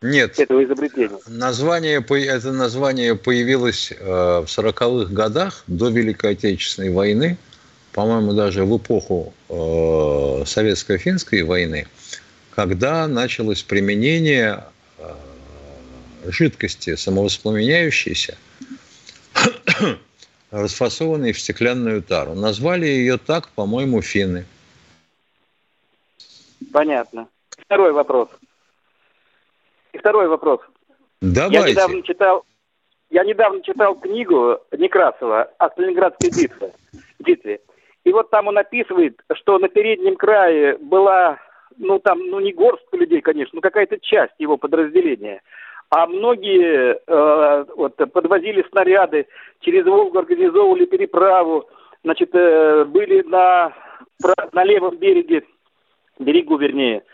[0.00, 0.38] Нет.
[0.38, 1.18] Этого изобретения.
[1.26, 7.36] Название, это название появилось э, в 40-х годах до Великой Отечественной войны,
[7.92, 11.88] по-моему, даже в эпоху э, Советско-финской войны,
[12.54, 14.64] когда началось применение
[14.98, 15.14] э,
[16.26, 18.38] жидкости самовоспламеняющейся,
[20.50, 22.34] расфасованной в стеклянную тару.
[22.34, 24.46] Назвали ее так, по-моему, финны.
[26.72, 27.28] Понятно.
[27.50, 28.28] Второй вопрос.
[29.92, 30.60] И второй вопрос.
[31.20, 31.58] Давайте.
[31.58, 32.44] Я недавно читал,
[33.10, 36.72] я недавно читал книгу Некрасова о Сталинградской битве.
[37.18, 37.60] битве.
[38.04, 41.38] И вот там он описывает, что на переднем крае была,
[41.76, 45.42] ну там, ну не горстка людей, конечно, но какая-то часть его подразделения–
[45.90, 49.26] а многие э, вот, подвозили снаряды,
[49.60, 51.68] через Волгу организовывали переправу,
[52.04, 53.72] значит, э, были на,
[54.52, 55.44] на левом береге,
[56.18, 57.04] берегу вернее,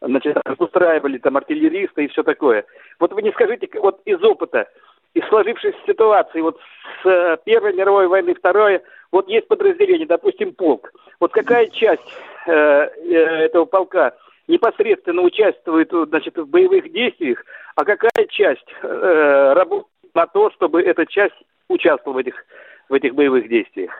[0.00, 2.66] значит, устраивали там артиллеристы и все такое.
[3.00, 4.68] Вот вы не скажите, вот из опыта,
[5.14, 6.58] из сложившейся ситуации, вот
[7.02, 10.92] с э, Первой мировой войны, Второй, вот есть подразделение, допустим, полк.
[11.18, 12.02] Вот какая часть
[12.46, 13.14] э, э,
[13.46, 14.14] этого полка
[14.48, 17.44] непосредственно участвует значит, в боевых действиях,
[17.76, 21.34] а какая часть э, работает на то, чтобы эта часть
[21.68, 22.34] участвовала в этих,
[22.88, 23.92] в этих боевых действиях?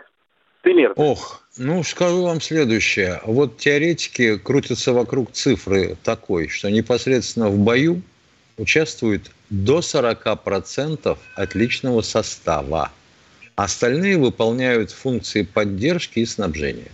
[0.62, 0.92] Пример.
[0.96, 3.20] Ох, ну скажу вам следующее.
[3.24, 8.02] Вот теоретики крутятся вокруг цифры такой, что непосредственно в бою
[8.56, 12.90] участвует до 40% от личного состава.
[13.54, 16.90] Остальные выполняют функции поддержки и снабжения.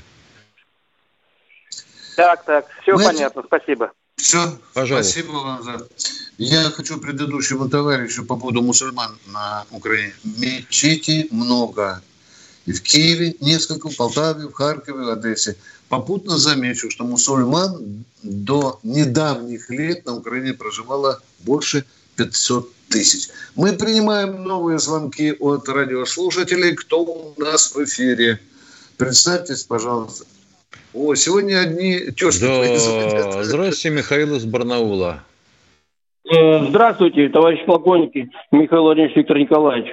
[2.16, 3.92] Так, так, все Знаете, понятно, спасибо.
[4.16, 5.12] Все, Пожалуйста.
[5.12, 5.88] спасибо вам за...
[6.38, 10.14] Я хочу предыдущему товарищу по поводу мусульман на Украине.
[10.24, 12.02] Мечети много.
[12.66, 15.56] И в Киеве несколько, в Полтаве, в Харькове, в Одессе.
[15.88, 21.84] Попутно замечу, что мусульман до недавних лет на Украине проживало больше
[22.16, 23.28] 500 тысяч.
[23.54, 26.74] Мы принимаем новые звонки от радиослушателей.
[26.74, 28.40] Кто у нас в эфире?
[28.96, 30.24] Представьтесь, пожалуйста.
[30.94, 32.44] О, сегодня одни тезки.
[32.44, 33.42] Да.
[33.42, 35.24] Здравствуйте, Михаил из Барнаула.
[36.26, 39.92] Э, здравствуйте, товарищ полковники, Михаил Владимирович Виктор Николаевич.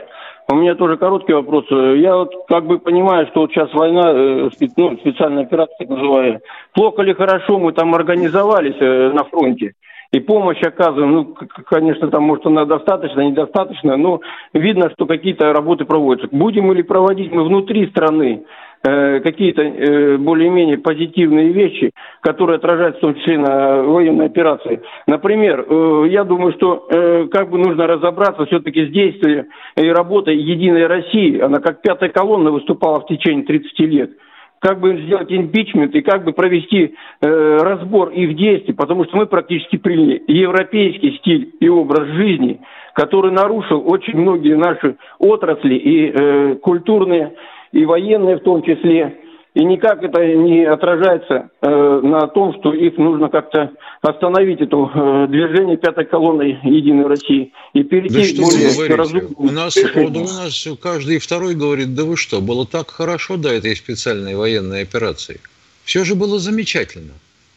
[0.50, 1.66] У меня тоже короткий вопрос.
[1.70, 6.42] Я вот как бы понимаю, что вот сейчас война, э, ну, специальная операция так называемая.
[6.74, 9.74] Плохо ли хорошо мы там организовались э, на фронте?
[10.12, 11.14] и помощь оказываем.
[11.14, 14.20] Ну, конечно, там, может, она достаточно, недостаточно, но
[14.54, 16.28] видно, что какие-то работы проводятся.
[16.36, 18.44] Будем ли проводить мы внутри страны
[18.84, 21.92] Э, какие-то э, более-менее позитивные вещи,
[22.22, 24.82] которые отражаются в том числе на военной операции.
[25.06, 26.88] Например, э, я думаю, что
[27.32, 31.40] как бы нужно разобраться все-таки с действием и работой Единой России.
[31.40, 34.12] Она как пятая колонна выступала в течение 30 лет
[34.60, 39.26] как бы сделать импичмент и как бы провести э, разбор их действий, потому что мы
[39.26, 42.62] практически приняли европейский стиль и образ жизни,
[42.94, 47.34] который нарушил очень многие наши отрасли и э, культурные
[47.72, 49.18] и военные в том числе.
[49.54, 55.28] И никак это не отражается э, на том, что их нужно как-то остановить, это э,
[55.28, 60.68] движение пятой колонны Единой России, и перейти да что более разумному у нас, у нас
[60.82, 65.42] каждый второй говорит, да вы что, было так хорошо до этой специальной военной операции.
[65.84, 67.12] Все же было замечательно.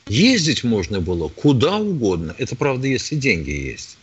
[0.08, 2.34] Ездить можно было куда угодно.
[2.38, 3.96] Это правда, если деньги есть.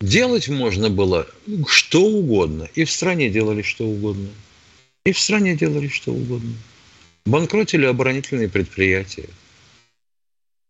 [0.00, 1.26] Делать можно было
[1.66, 2.68] что угодно.
[2.74, 4.28] И в стране делали что угодно.
[5.06, 6.52] И в стране делали что угодно.
[7.26, 9.28] Банкротили оборонительные предприятия.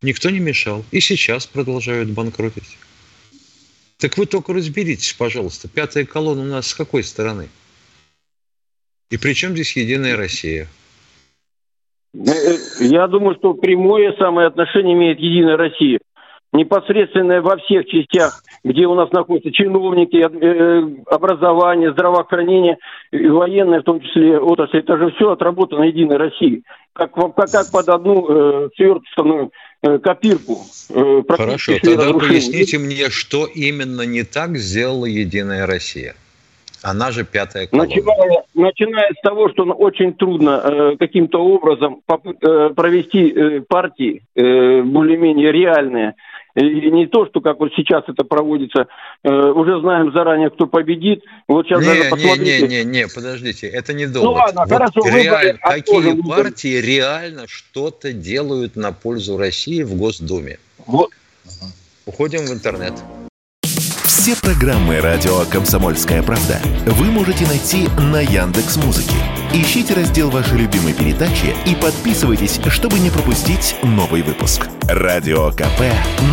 [0.03, 0.85] Никто не мешал.
[0.91, 2.77] И сейчас продолжают банкротить.
[3.97, 7.49] Так вы только разберитесь, пожалуйста, пятая колонна у нас с какой стороны?
[9.11, 10.69] И при чем здесь Единая Россия?
[12.13, 15.99] Э, э, я думаю, что прямое самое отношение имеет Единая Россия
[16.57, 22.79] непосредственно во всех частях, где у нас находятся чиновники, э, э, образование, здравоохранение,
[23.13, 26.63] военное, в том числе отрасль, это же все отработано Единой России.
[26.93, 29.53] Как, как, как под одну э, сверстную
[29.83, 30.59] э, копирку.
[30.91, 36.15] Э, Хорошо, тогда поясните мне, что именно не так сделала Единая Россия?
[36.83, 37.89] Она же пятая колонна.
[37.89, 44.83] Начиная, начиная с того, что очень трудно э, каким-то образом э, провести э, партии э,
[44.83, 46.15] более-менее реальные,
[46.57, 48.87] И не то, что как вот сейчас это проводится,
[49.23, 51.23] э, уже знаем заранее, кто победит.
[51.49, 52.63] Вот сейчас не, даже посмотрите.
[52.63, 54.29] Не, не, не, не, подождите, это не довод.
[54.29, 55.59] Ну ладно, вот хорошо, реаль...
[55.59, 60.59] Какие партии реально что-то делают на пользу России в Госдуме?
[60.87, 61.11] Вот.
[62.07, 62.95] Уходим в интернет.
[63.63, 69.15] Все программы радио Комсомольская правда вы можете найти на Яндекс Музыке.
[69.53, 74.69] Ищите раздел вашей любимой передачи и подписывайтесь, чтобы не пропустить новый выпуск.
[74.89, 75.81] Радио КП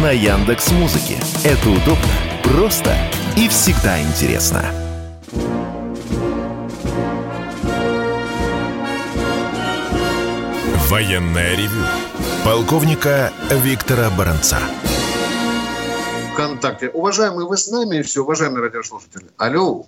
[0.02, 1.18] на Яндекс Музыке.
[1.44, 2.10] Это удобно,
[2.44, 2.96] просто
[3.38, 4.66] и всегда интересно.
[10.90, 11.82] Военная ревю.
[12.46, 14.60] Полковника Виктора Баранца.
[16.34, 16.90] ВКонтакте.
[16.90, 19.26] Уважаемые, вы с нами и все, уважаемые радиослушатели.
[19.38, 19.86] Алло,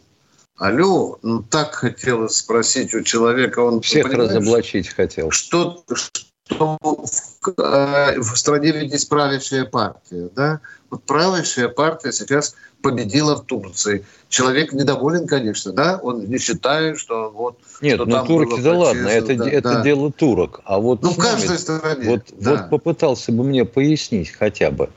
[0.58, 3.82] алло, ну так хотелось спросить у человека, он...
[3.82, 5.32] Всех разоблачить хотел.
[5.32, 10.60] Что, что в, э, в стране ведь есть правящая партия, да?
[10.89, 14.06] Вот правящая партия сейчас победила в Турции.
[14.30, 15.99] Человек недоволен, конечно, да?
[16.01, 17.58] Он не считает, что вот...
[17.82, 19.82] Нет, что ну турки, да ладно, это, да, это да.
[19.82, 20.62] дело турок.
[20.66, 22.10] А вот ну, в каждой стране.
[22.10, 22.51] Вот, да.
[22.51, 24.89] вот попытался бы мне пояснить хотя бы,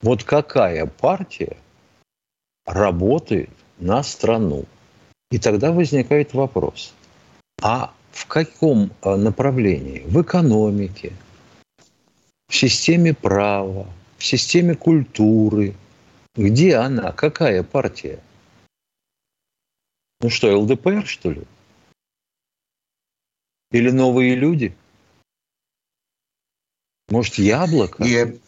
[0.00, 1.58] вот какая партия
[2.64, 4.64] работает на страну?
[5.36, 6.94] И тогда возникает вопрос,
[7.60, 10.00] а в каком а, направлении?
[10.06, 11.12] В экономике,
[12.48, 15.74] в системе права, в системе культуры.
[16.36, 17.12] Где она?
[17.12, 18.18] Какая партия?
[20.22, 21.42] Ну что, ЛДПР, что ли?
[23.72, 24.74] Или новые люди?
[27.10, 28.02] Может, яблоко?
[28.02, 28.40] Нет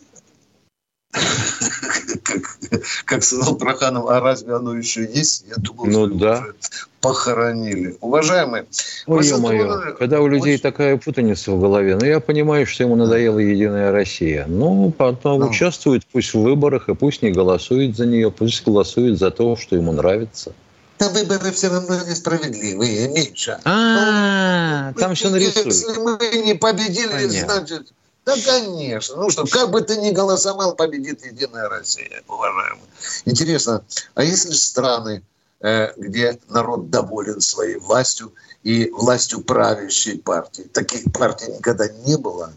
[3.04, 5.44] как, сказал Проханов, а разве оно еще есть?
[5.48, 6.38] Я думал, ну, что да.
[6.40, 6.54] уже
[7.00, 7.96] похоронили.
[8.00, 8.66] Уважаемые,
[9.06, 10.62] Ой, мое, когда у людей очень...
[10.62, 14.46] такая путаница в голове, ну, я понимаю, что ему надоела Единая Россия.
[14.46, 15.48] Ну, потом ну.
[15.48, 19.76] участвует пусть в выборах, и пусть не голосует за нее, пусть голосует за то, что
[19.76, 20.52] ему нравится.
[21.00, 23.60] Но выборы все равно несправедливые, Миша.
[23.64, 25.66] А, там все нарисуют.
[25.66, 27.92] Если мы не победили, значит
[28.28, 29.16] да, конечно.
[29.16, 32.82] Ну что, как бы ты ни голосовал, победит Единая Россия, уважаемый.
[33.24, 33.82] Интересно,
[34.14, 35.22] а если страны,
[35.60, 42.52] э, где народ доволен своей властью и властью правящей партии, таких партий никогда не было,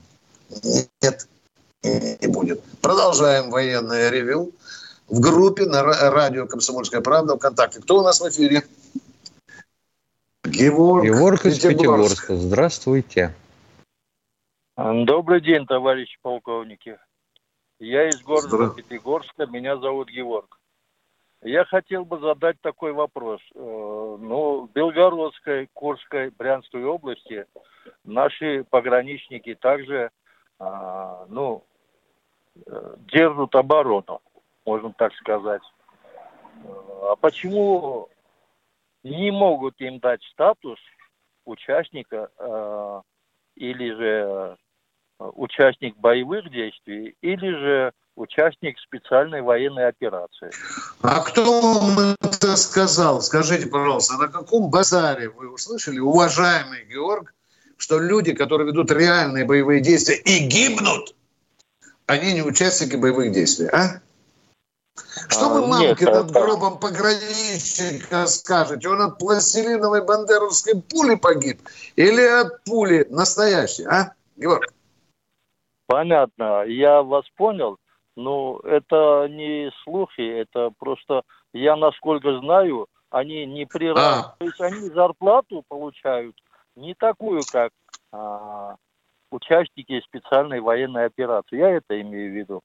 [1.02, 1.28] нет
[1.84, 2.62] и не будет.
[2.82, 4.52] Продолжаем военное ревю
[5.08, 7.80] в группе на радио «Комсомольская правда» ВКонтакте.
[7.80, 8.64] Кто у нас в эфире?
[10.44, 12.36] Геворг, Геворг из Пятигорска.
[12.36, 13.34] Здравствуйте.
[14.84, 16.98] Добрый день, товарищи полковники.
[17.78, 20.60] Я из города Пятигорска, меня зовут Георг.
[21.44, 23.42] Я хотел бы задать такой вопрос.
[23.54, 27.46] Э, ну, в Белгородской, Курской, Брянской области
[28.04, 30.10] наши пограничники также,
[30.58, 31.64] а, ну,
[32.66, 34.20] э, держат оборону,
[34.66, 35.62] можно так сказать.
[37.04, 38.10] А почему
[39.04, 40.80] не могут им дать статус
[41.46, 43.02] участника э,
[43.56, 44.56] или же э,
[45.36, 50.52] участник боевых действий, или же участник специальной военной операции.
[51.02, 53.22] А кто вам это сказал?
[53.22, 57.34] Скажите, пожалуйста, на каком базаре вы услышали, уважаемый Георг,
[57.78, 61.16] что люди, которые ведут реальные боевые действия и гибнут,
[62.06, 64.02] они не участники боевых действий, а?
[65.30, 68.90] Что вы мамке над гробом пограничника скажете?
[68.90, 71.62] Он от пластилиновой бандеровской пули погиб?
[71.96, 74.74] Или от пули настоящей, а, Георг?
[75.92, 77.78] Понятно, я вас понял.
[78.16, 81.24] Но это не слухи, это просто,
[81.54, 84.36] я насколько знаю, они не при а.
[84.40, 86.36] То есть они зарплату получают
[86.76, 87.72] не такую, как
[88.12, 88.76] а,
[89.32, 91.58] участники специальной военной операции.
[91.58, 92.62] Я это имею в виду.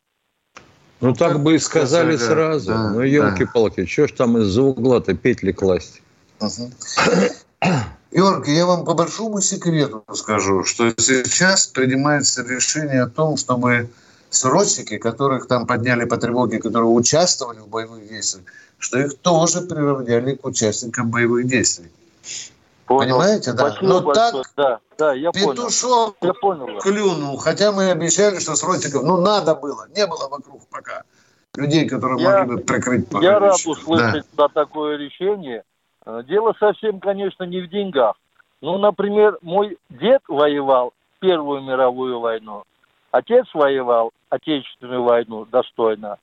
[1.01, 2.73] Ну, так бы и сказали сразу.
[2.73, 3.87] Да, ну, елки-палки, да.
[3.87, 6.03] что ж там из-за угла-то петли класть?
[6.41, 7.71] Угу.
[8.13, 13.89] Георгий, я вам по большому секрету скажу, что сейчас принимается решение о том, чтобы
[14.31, 18.47] срочники, которых там подняли по тревоге, которые участвовали в боевых действиях,
[18.79, 21.91] что их тоже приравняли к участникам боевых действий.
[22.87, 23.17] Понял.
[23.17, 23.71] Понимаете, да?
[23.71, 26.33] Спасибо Но так да, да, я петушок понял.
[26.33, 26.81] Я понял.
[26.81, 27.37] клюнул.
[27.37, 29.89] Хотя мы обещали, что срочников, ну, надо было.
[29.95, 31.03] Не было вокруг пока
[31.57, 33.07] людей, которые я, могли бы прикрыть.
[33.21, 34.49] Я рад услышать да.
[34.49, 35.65] такое решение.
[36.07, 38.17] Э, дело совсем, конечно, не в деньгах.
[38.61, 42.65] Ну, например, мой дед воевал Первую мировую войну,
[43.11, 46.19] отец воевал Отечественную войну достойно.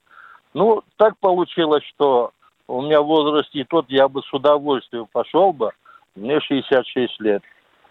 [0.54, 2.32] Ну, так получилось, что
[2.68, 5.72] у меня в возрасте тот я бы с удовольствием пошел бы,
[6.16, 7.44] мне 66 лет.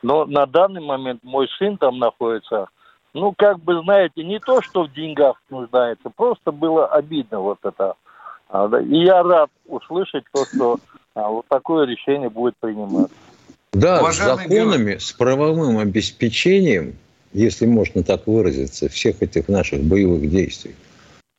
[0.03, 2.69] Но на данный момент мой сын там находится
[3.15, 7.95] ну, как бы, знаете, не то, что в деньгах нуждается, просто было обидно вот это.
[8.49, 10.77] А, и я рад услышать то, что
[11.15, 13.15] а, вот такое решение будет приниматься.
[13.73, 14.99] Да, Уважаемый с законами, Георгий.
[15.01, 16.97] с правовым обеспечением,
[17.33, 20.75] если можно так выразиться, всех этих наших боевых действий,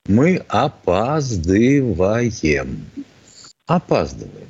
[0.08, 1.96] мы опаздываем.
[3.68, 4.48] Опаздываем.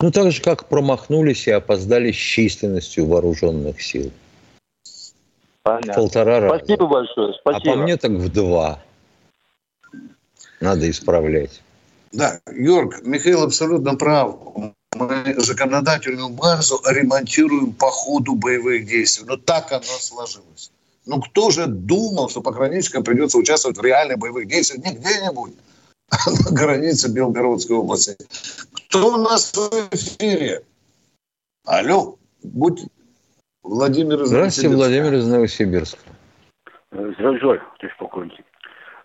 [0.00, 4.12] Ну, так же, как промахнулись и опоздали с численностью вооруженных сил.
[5.62, 5.94] Понятно.
[5.94, 6.58] Полтора раза.
[6.58, 7.34] Спасибо большое.
[7.34, 7.72] Спасибо.
[7.72, 8.82] А по мне так в два.
[10.60, 11.62] Надо исправлять.
[12.12, 14.36] Да, Йорк, Михаил абсолютно прав.
[14.96, 19.26] Мы законодательную базу ремонтируем по ходу боевых действий.
[19.26, 20.72] Но так оно сложилось.
[21.06, 25.54] Ну, кто же думал, что пограничникам придется участвовать в реальных боевых действиях не где-нибудь,
[26.10, 28.16] а на границе Белгородской области?
[28.74, 30.64] Кто у нас в эфире?
[31.64, 32.86] Алло, будь
[33.62, 36.00] Владимир из Здравствуйте, Владимир из Новосибирска.
[36.90, 38.44] Здравия желаю, товарищ полковник.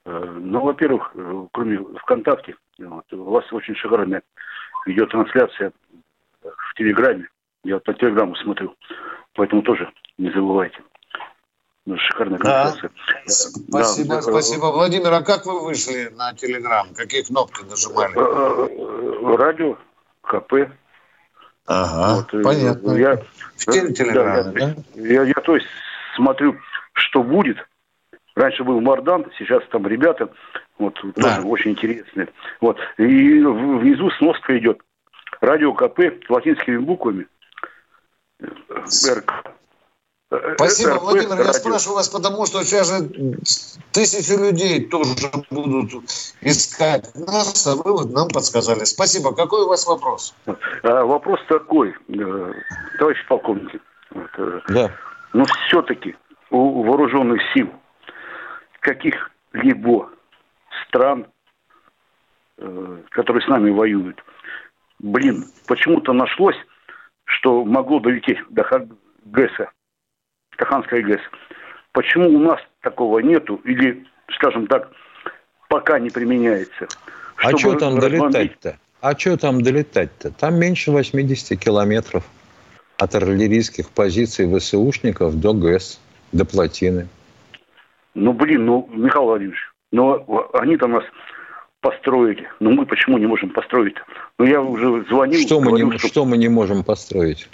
[0.06, 4.24] Э, ну, во-первых, э, кроме ВКонтакте, вот, у вас очень шикарная
[4.86, 5.72] видеотрансляция
[6.42, 7.28] в Телеграме.
[7.64, 8.76] Я по Телеграму смотрю,
[9.34, 10.82] поэтому тоже не забывайте.
[11.86, 12.90] Ну, шикарная трансляция.
[12.90, 13.32] Да.
[13.32, 14.22] Спасибо, да.
[14.22, 14.66] спасибо.
[14.68, 16.88] Владимир, а как вы вышли на Телеграм?
[16.96, 18.14] Какие кнопки нажимали?
[18.16, 19.78] Э, радио,
[20.22, 20.72] КП.
[21.66, 22.92] Ага, вот, понятно.
[22.94, 24.76] Я, в Телеграме, да?
[24.96, 25.02] да?
[25.02, 25.68] Я, я, то есть,
[26.16, 26.58] смотрю,
[26.94, 27.58] что будет–
[28.36, 30.30] Раньше был Мардан, сейчас там ребята,
[30.80, 31.36] вот да.
[31.36, 32.30] тоже очень интересные.
[32.62, 32.78] Вот.
[32.98, 34.82] И внизу сноска идет.
[35.42, 36.00] Радио КП
[36.30, 37.28] латинскими буквами.
[38.42, 39.54] РК.
[40.56, 41.30] Спасибо, РП, Владимир.
[41.30, 41.46] Радио.
[41.46, 43.10] Я спрашиваю вас, потому что сейчас же
[43.92, 45.14] тысячи людей тоже
[45.52, 46.04] будут
[46.42, 48.84] искать нас, а вы вот нам подсказали.
[48.86, 49.36] Спасибо.
[49.36, 50.34] Какой у вас вопрос?
[50.84, 52.54] А, вопрос такой, э,
[52.98, 53.82] товарищ полковник.
[54.38, 54.92] Э, да.
[55.34, 56.16] Но все-таки
[56.50, 57.70] у вооруженных сил
[58.80, 60.10] каких-либо
[60.94, 61.26] стран,
[62.58, 64.24] э, которые с нами воюют.
[65.00, 66.56] Блин, почему-то нашлось,
[67.26, 68.64] что могло долететь до
[69.26, 69.72] ГЭСа,
[70.54, 71.22] Стаханской ГЭС.
[71.94, 74.92] Почему у нас такого нету или, скажем так,
[75.68, 76.88] пока не применяется?
[77.38, 78.78] А что там долетать-то?
[79.02, 80.32] А что там долетать-то?
[80.32, 82.24] Там меньше 80 километров
[82.98, 86.00] от артиллерийских позиций ВСУшников до ГЭС,
[86.32, 87.08] до плотины.
[88.14, 91.04] Ну, блин, ну, Михаил Владимирович, ну, они-то нас
[91.80, 92.50] построили.
[92.60, 93.96] Ну, мы почему не можем построить?
[94.40, 95.40] Ну, я уже звонил.
[95.40, 96.08] Что, говорил, мы, не, что...
[96.08, 97.48] что мы не можем построить?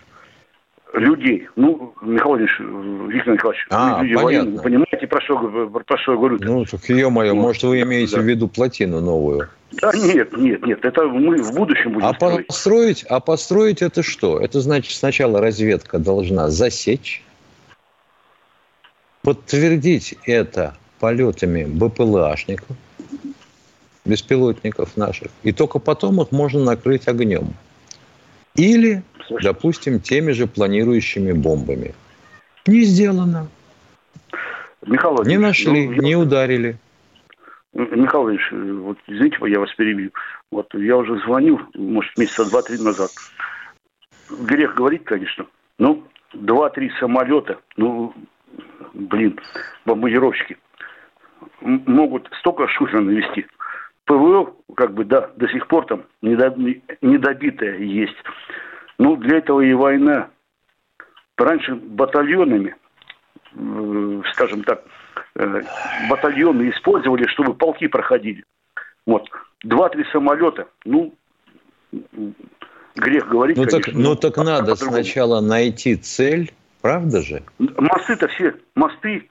[0.94, 1.50] Людей.
[1.56, 4.52] Ну, Михаил Владимирович, Виктор Николаевич, а, люди понятно.
[4.52, 5.38] Вы понимаете, про что,
[5.70, 6.38] про что я говорю?
[6.38, 6.46] -то?
[6.46, 7.42] Ну, так, ё-моё, вот.
[7.42, 8.22] может, вы имеете да.
[8.22, 9.50] в виду плотину новую?
[9.74, 12.48] Да нет, нет, нет, это мы в будущем будем а строить.
[12.48, 14.40] Построить, а построить это что?
[14.40, 17.22] Это значит, сначала разведка должна засечь,
[19.22, 22.76] подтвердить это полетами БПЛАшников,
[24.06, 27.54] беспилотников наших, и только потом их можно накрыть огнем.
[28.56, 29.04] Или,
[29.42, 31.94] допустим, теми же планирующими бомбами.
[32.68, 33.48] Не сделано.
[34.86, 36.78] Михаил не нашли, ну, не ударили.
[37.74, 40.12] Михаил Ильич, вот извините, я вас перебью.
[40.52, 43.12] Вот я уже звонил, может, месяца два-три назад.
[44.30, 45.46] Грех говорить, конечно.
[45.78, 48.14] Ну, два-три самолета, ну,
[48.94, 49.40] блин,
[49.86, 50.58] бомбардировщики
[51.70, 53.46] могут столько шухера навести.
[54.06, 58.16] ПВО, как бы, да, до сих пор там недобитая есть.
[58.98, 60.30] Ну, для этого и война.
[61.38, 62.76] Раньше батальонами,
[64.34, 64.84] скажем так,
[65.36, 65.62] э,
[66.10, 68.44] батальоны использовали, чтобы полки проходили.
[69.06, 69.30] Вот.
[69.64, 71.14] Два-три самолета, ну,
[72.96, 73.82] грех говорить, ну, конечно.
[73.82, 76.52] Так, ну, так надо сначала найти цель,
[76.82, 77.44] Правда же?
[77.58, 79.30] Мосты-то все, мосты.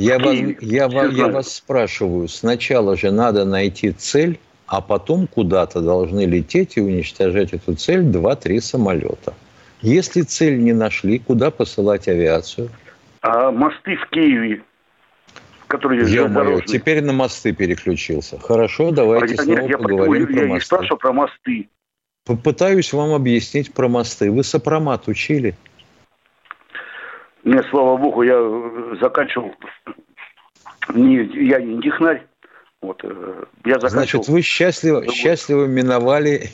[0.00, 6.24] Я, вас, я, я вас спрашиваю, сначала же надо найти цель, а потом куда-то должны
[6.24, 9.34] лететь и уничтожать эту цель 2-3 самолета.
[9.82, 12.70] Если цель не нашли, куда посылать авиацию?
[13.20, 14.62] А мосты в Киеве,
[15.66, 16.66] которые железнодорожные.
[16.66, 18.38] Теперь на мосты переключился.
[18.38, 20.54] Хорошо, давайте а снова я, поговорим я, про я мосты.
[20.54, 21.68] Я спрашиваю про мосты.
[22.24, 24.30] Попытаюсь вам объяснить про мосты.
[24.30, 25.56] Вы сопромат учили?
[27.44, 29.52] Мне, слава богу, я э, заканчивал,
[30.92, 32.26] не, я не технарь,
[32.82, 34.24] вот, э, я заканчивал...
[34.24, 36.50] Значит, вы счастливо, счастливо миновали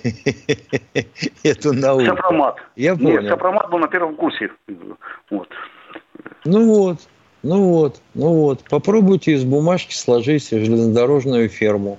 [1.42, 2.04] эту науку.
[2.04, 2.56] Сопромат.
[2.76, 3.20] Я понял.
[3.20, 4.50] Нет, сопромат был на первом курсе.
[5.30, 5.48] Вот.
[6.44, 6.98] Ну вот,
[7.42, 8.62] ну вот, ну вот.
[8.70, 11.98] Попробуйте из бумажки сложить железнодорожную ферму.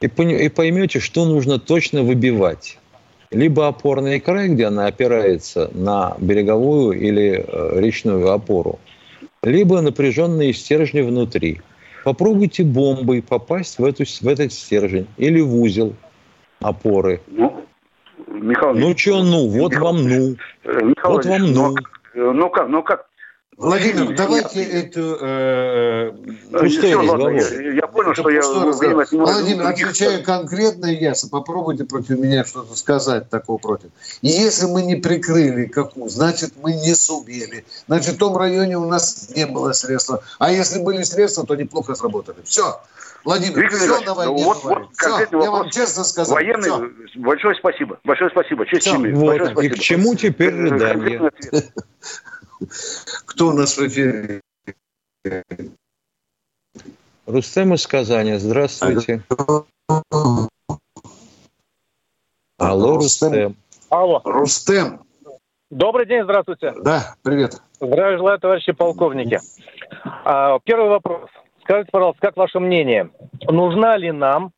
[0.00, 2.78] И, и поймете, что нужно точно выбивать
[3.34, 8.78] либо опорный край, где она опирается на береговую или э, речную опору,
[9.42, 11.60] либо напряженные стержни внутри.
[12.04, 15.94] Попробуйте бомбой попасть в, эту, в этот стержень или в узел
[16.60, 17.20] опоры.
[17.26, 17.64] Ну,
[18.28, 20.36] Михаил, ну что, ну, вот Михаил, вам ну.
[20.64, 21.74] Михаил вот вам ну.
[22.14, 23.06] Ну, ну как, ну как,
[23.56, 24.80] Владимир, Владимир давайте я...
[24.80, 25.16] эту...
[25.20, 26.12] Э,
[26.50, 28.64] пустой все, ладно, я, я понял, Это что я...
[28.64, 29.06] Разговор.
[29.12, 31.28] Владимир, отвечаю конкретно и ясно.
[31.28, 33.90] Попробуйте против меня что-то сказать такого против.
[34.22, 37.64] И если мы не прикрыли какую, значит, мы не сумели.
[37.86, 40.12] Значит, в том районе у нас не было средств.
[40.38, 42.38] А если были средства, то неплохо сработали.
[42.44, 42.80] Все.
[43.24, 46.34] Владимир, Виктор все на войне ну, вот, вот, все, я вам честно сказал.
[46.34, 46.68] Военный,
[47.08, 47.20] все.
[47.20, 47.98] большое спасибо.
[48.04, 48.66] Большое спасибо.
[48.66, 48.98] Честь все.
[48.98, 49.26] Вот.
[49.26, 49.62] Большое спасибо.
[49.62, 51.30] И к чему теперь э, рыдание?
[53.24, 54.42] Кто у нас в эфире?
[57.26, 58.34] Рустем из Казани.
[58.34, 59.22] Здравствуйте.
[62.58, 63.56] Алло, Рустем.
[63.88, 64.20] Алло.
[64.24, 65.00] Рустем.
[65.70, 66.72] Добрый день, здравствуйте.
[66.82, 67.62] Да, привет.
[67.80, 69.40] Здравия желаю, товарищи полковники.
[70.24, 71.30] А, первый вопрос.
[71.62, 73.10] Скажите, пожалуйста, как ваше мнение,
[73.48, 74.52] нужна ли нам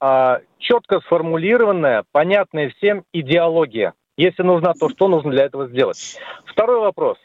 [0.00, 3.92] а, четко сформулированная, понятная всем идеология?
[4.16, 6.16] Если нужна, то что нужно для этого сделать?
[6.46, 7.18] Второй вопрос.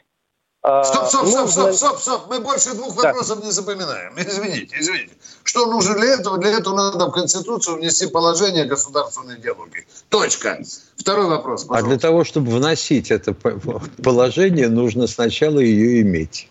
[0.62, 2.20] А, стоп, стоп, стоп, стоп, стоп, стоп.
[2.28, 4.12] Мы больше двух вопросов не запоминаем.
[4.16, 5.14] Извините, извините.
[5.42, 6.36] Что нужно для этого?
[6.36, 9.86] Для этого надо в Конституцию внести положение государственной идеологии.
[10.10, 10.58] Точка.
[10.96, 11.86] Второй вопрос, пожалуйста.
[11.86, 16.48] А для того, чтобы вносить это положение, нужно сначала ее иметь.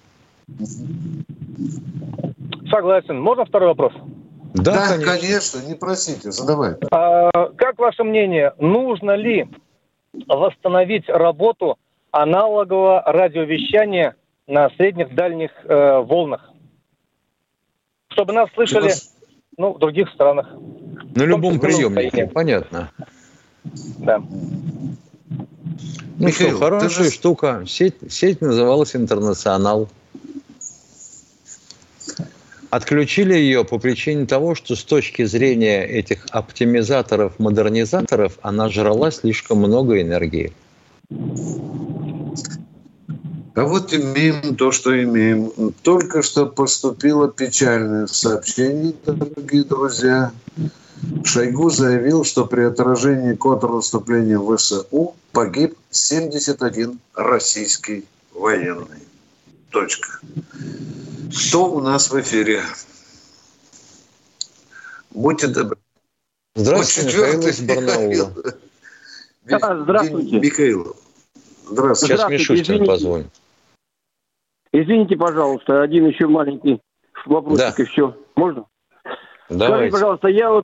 [2.71, 3.19] Согласен.
[3.21, 3.93] Можно второй вопрос?
[4.55, 5.11] Да, да конечно.
[5.11, 5.59] конечно.
[5.59, 6.75] Не просите, задавай.
[6.89, 9.47] А, как ваше мнение, нужно ли
[10.27, 11.77] восстановить работу
[12.11, 14.15] аналогового радиовещания
[14.47, 16.51] на средних дальних э, волнах,
[18.09, 18.91] чтобы нас слышали
[19.57, 20.47] ну, в других странах.
[21.15, 22.91] На любом приемнике, понятно.
[23.99, 24.19] Да.
[26.19, 27.11] Ну Михаил, что, хорошая же...
[27.11, 27.63] штука.
[27.67, 29.89] Сеть, сеть называлась «Интернационал».
[32.69, 39.59] Отключили ее по причине того, что с точки зрения этих оптимизаторов, модернизаторов, она жрала слишком
[39.59, 40.53] много энергии.
[43.59, 45.73] А вот имеем то, что имеем.
[45.83, 50.31] Только что поступило печальное сообщение, дорогие друзья.
[51.25, 59.03] Шойгу заявил, что при отражении контрнаступления ВСУ погиб 71 российский военный.
[59.71, 60.21] Точка.
[61.49, 62.63] Кто у нас в эфире?
[65.11, 65.77] Будьте добры.
[66.55, 68.33] Здравствуйте, Михаил из Барнаула.
[69.83, 70.39] Здравствуйте.
[70.39, 70.95] Михаил.
[71.69, 72.15] Здравствуйте.
[72.15, 73.27] Сейчас Мишустин позвонит.
[74.71, 76.79] Извините, пожалуйста, один еще маленький
[77.25, 77.83] вопросик да.
[77.83, 78.15] и все.
[78.35, 78.65] Можно?
[79.49, 79.65] Давайте.
[79.65, 80.63] Скажите, пожалуйста, я вот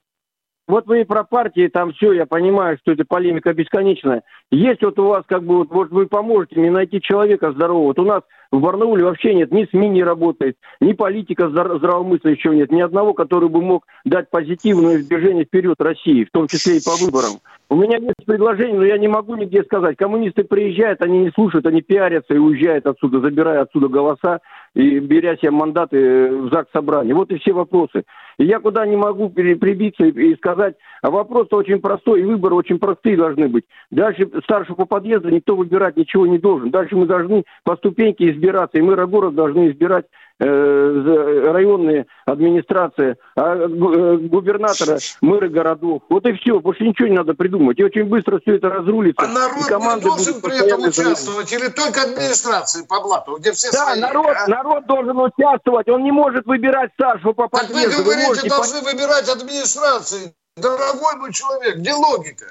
[0.68, 4.24] вот вы про партии, там все, я понимаю, что это полемика бесконечная.
[4.52, 7.88] Есть вот у вас, как бы, вот, может, вы поможете мне найти человека здорового.
[7.88, 8.22] Вот у нас
[8.52, 13.50] в Барнауле вообще нет, ни СМИ не работает, ни политика здравомыслящего нет, ни одного, который
[13.50, 17.40] бы мог дать позитивное движение вперед России, в том числе и по выборам.
[17.68, 19.98] У меня есть предложение, но я не могу нигде сказать.
[19.98, 24.40] Коммунисты приезжают, они не слушают, они пиарятся и уезжают отсюда, забирая отсюда голоса
[24.76, 27.16] и беря себе мандаты в ЗАГС собрания.
[27.16, 28.04] Вот и все вопросы.
[28.38, 32.78] И я куда не могу прибиться и сказать, а вопрос очень простой, и выборы очень
[32.78, 33.64] простые должны быть.
[33.90, 36.72] Дальше старшего по подъезду никто выбирать ничего не должен.
[36.72, 40.06] Дальше мы должны по ступеньке избираться, и мэра города должны избирать
[40.40, 46.04] э, районные администрации, а э, губернатора, мэры городов.
[46.10, 47.80] Вот и все, больше ничего не надо придумать.
[47.80, 49.26] И очень быстро все это разрулится.
[49.26, 53.86] А народ не должен при этом участвовать или только администрации по блату, где все Да,
[53.86, 54.48] свои, народ, а?
[54.50, 57.90] народ должен участвовать, он не может выбирать старшего по подъезду.
[57.90, 60.34] Так вы говорите, вы должны выбирать администрации.
[60.58, 62.46] Дорогой мой человек, где логика?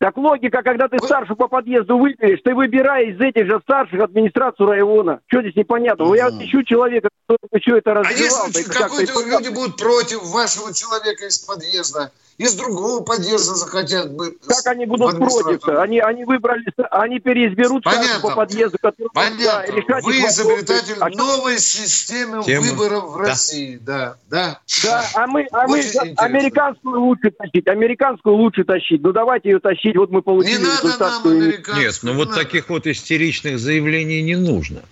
[0.00, 4.66] Так логика, когда ты старшего по подъезду выберешь, ты выбираешь из этих же старших администрацию
[4.66, 5.20] района.
[5.26, 6.04] Что здесь непонятно?
[6.04, 6.16] Mm.
[6.16, 8.44] Я ищу человека, который еще это развивал.
[8.44, 12.10] А если какой-то люди будут против вашего человека из подъезда?
[12.40, 14.34] из другого подъезда захотят бы.
[14.46, 18.30] Как они будут против Они, они выбрали, они переизберут Понятно.
[18.30, 19.44] по подъезду, который Понятно.
[19.44, 22.64] Да, решать Вы изобретатель а новой системы Тема.
[22.64, 23.28] выборов в да.
[23.28, 23.78] России.
[23.82, 24.58] Да, да.
[24.82, 25.80] Да, а мы, а мы
[26.16, 29.02] американскую лучше тащить, американскую лучше тащить.
[29.02, 31.24] Ну давайте ее тащить, вот мы получили не результат.
[31.24, 32.42] Надо нам Нет, ну вот надо.
[32.42, 34.82] таких вот истеричных заявлений не нужно.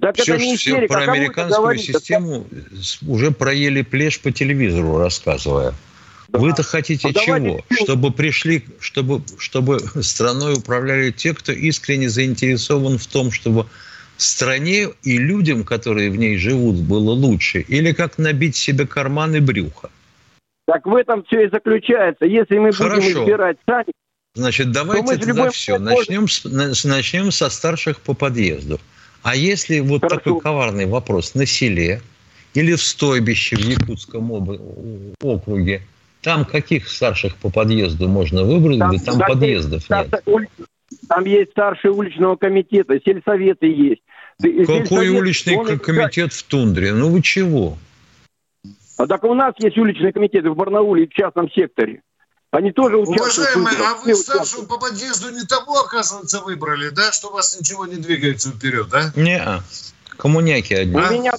[0.00, 2.46] Так все, это не все про американскую систему
[3.06, 5.74] уже проели плешь по телевизору, рассказывая.
[6.28, 7.64] Вы-то хотите ну, чего?
[7.70, 13.66] Чтобы пришли, чтобы, чтобы страной управляли те, кто искренне заинтересован в том, чтобы
[14.16, 17.60] стране и людям, которые в ней живут, было лучше?
[17.60, 19.90] Или как набить себе карманы брюха?
[20.66, 22.26] Так в этом все и заключается.
[22.26, 22.96] Если мы Хорошо.
[22.96, 23.92] будем избирать сами...
[24.34, 25.78] Значит, давайте тогда все.
[25.78, 26.44] Начнем, с,
[26.84, 28.80] начнем со старших по подъезду.
[29.22, 30.16] А если вот Хорошо.
[30.16, 32.02] такой коварный вопрос на селе
[32.54, 34.30] или в стойбище в Якутском
[35.22, 35.82] округе,
[36.20, 40.22] там каких старших по подъезду можно выбрать, там, где там да, подъездов нет?
[41.08, 44.02] Там есть старший уличного комитета, сельсоветы есть.
[44.38, 45.78] Какой сельсовет, уличный он...
[45.78, 46.92] комитет в тундре?
[46.92, 47.78] Ну вы чего?
[48.96, 52.02] А так у нас есть уличный комитет в Барнауле в частном секторе.
[52.50, 53.56] Они тоже участвуют.
[53.56, 57.86] Уважаемые, а вы старшего по подъезду не того, оказывается, выбрали, да, что у вас ничего
[57.86, 59.12] не двигается вперед, да?
[59.16, 59.42] Не,
[60.16, 60.94] коммуняки одни.
[60.94, 61.32] У меня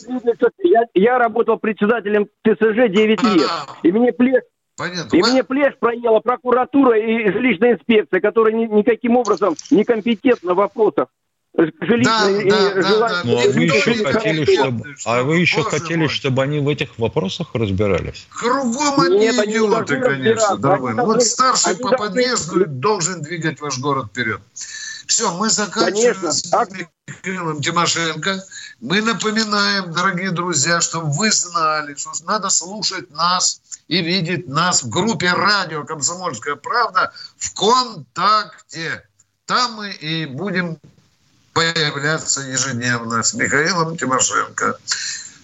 [0.63, 3.49] я, я работал председателем ТСЖ 9 лет,
[3.83, 4.43] и мне плешь
[4.77, 5.17] Понятно.
[5.17, 10.57] И мне плешь проела прокуратура и жилищная инспекция, которая ни, никаким образом не компетентна в
[10.57, 11.07] вопросах
[11.57, 16.09] да, да, да, ну, а вы еще хотели, чтобы, а вы еще хотели, мой.
[16.09, 18.27] чтобы они в этих вопросах разбирались?
[18.29, 20.93] Кругом они Нет, идиоты, они конечно, дорогой.
[20.93, 24.39] Вот старший по подъезду должен двигать ваш город вперед.
[25.07, 26.31] Все, мы заканчиваем Конечно.
[26.31, 26.51] с
[27.07, 28.43] Михаилом Тимошенко.
[28.81, 34.89] Мы напоминаем, дорогие друзья, чтобы вы знали, что надо слушать нас и видеть нас в
[34.89, 39.07] группе радио «Комсомольская правда» ВКонтакте.
[39.45, 40.77] Там мы и будем
[41.57, 44.77] появляться ежедневно с Михаилом Тимошенко.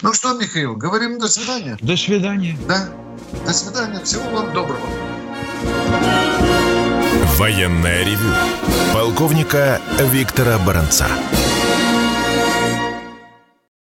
[0.03, 1.75] Ну что, Михаил, говорим до свидания?
[1.81, 2.55] До свидания.
[2.67, 2.87] Да.
[3.47, 3.99] До свидания.
[4.03, 4.87] Всего вам доброго.
[7.37, 8.29] Военная ревю.
[8.93, 11.07] Полковника Виктора Баранца.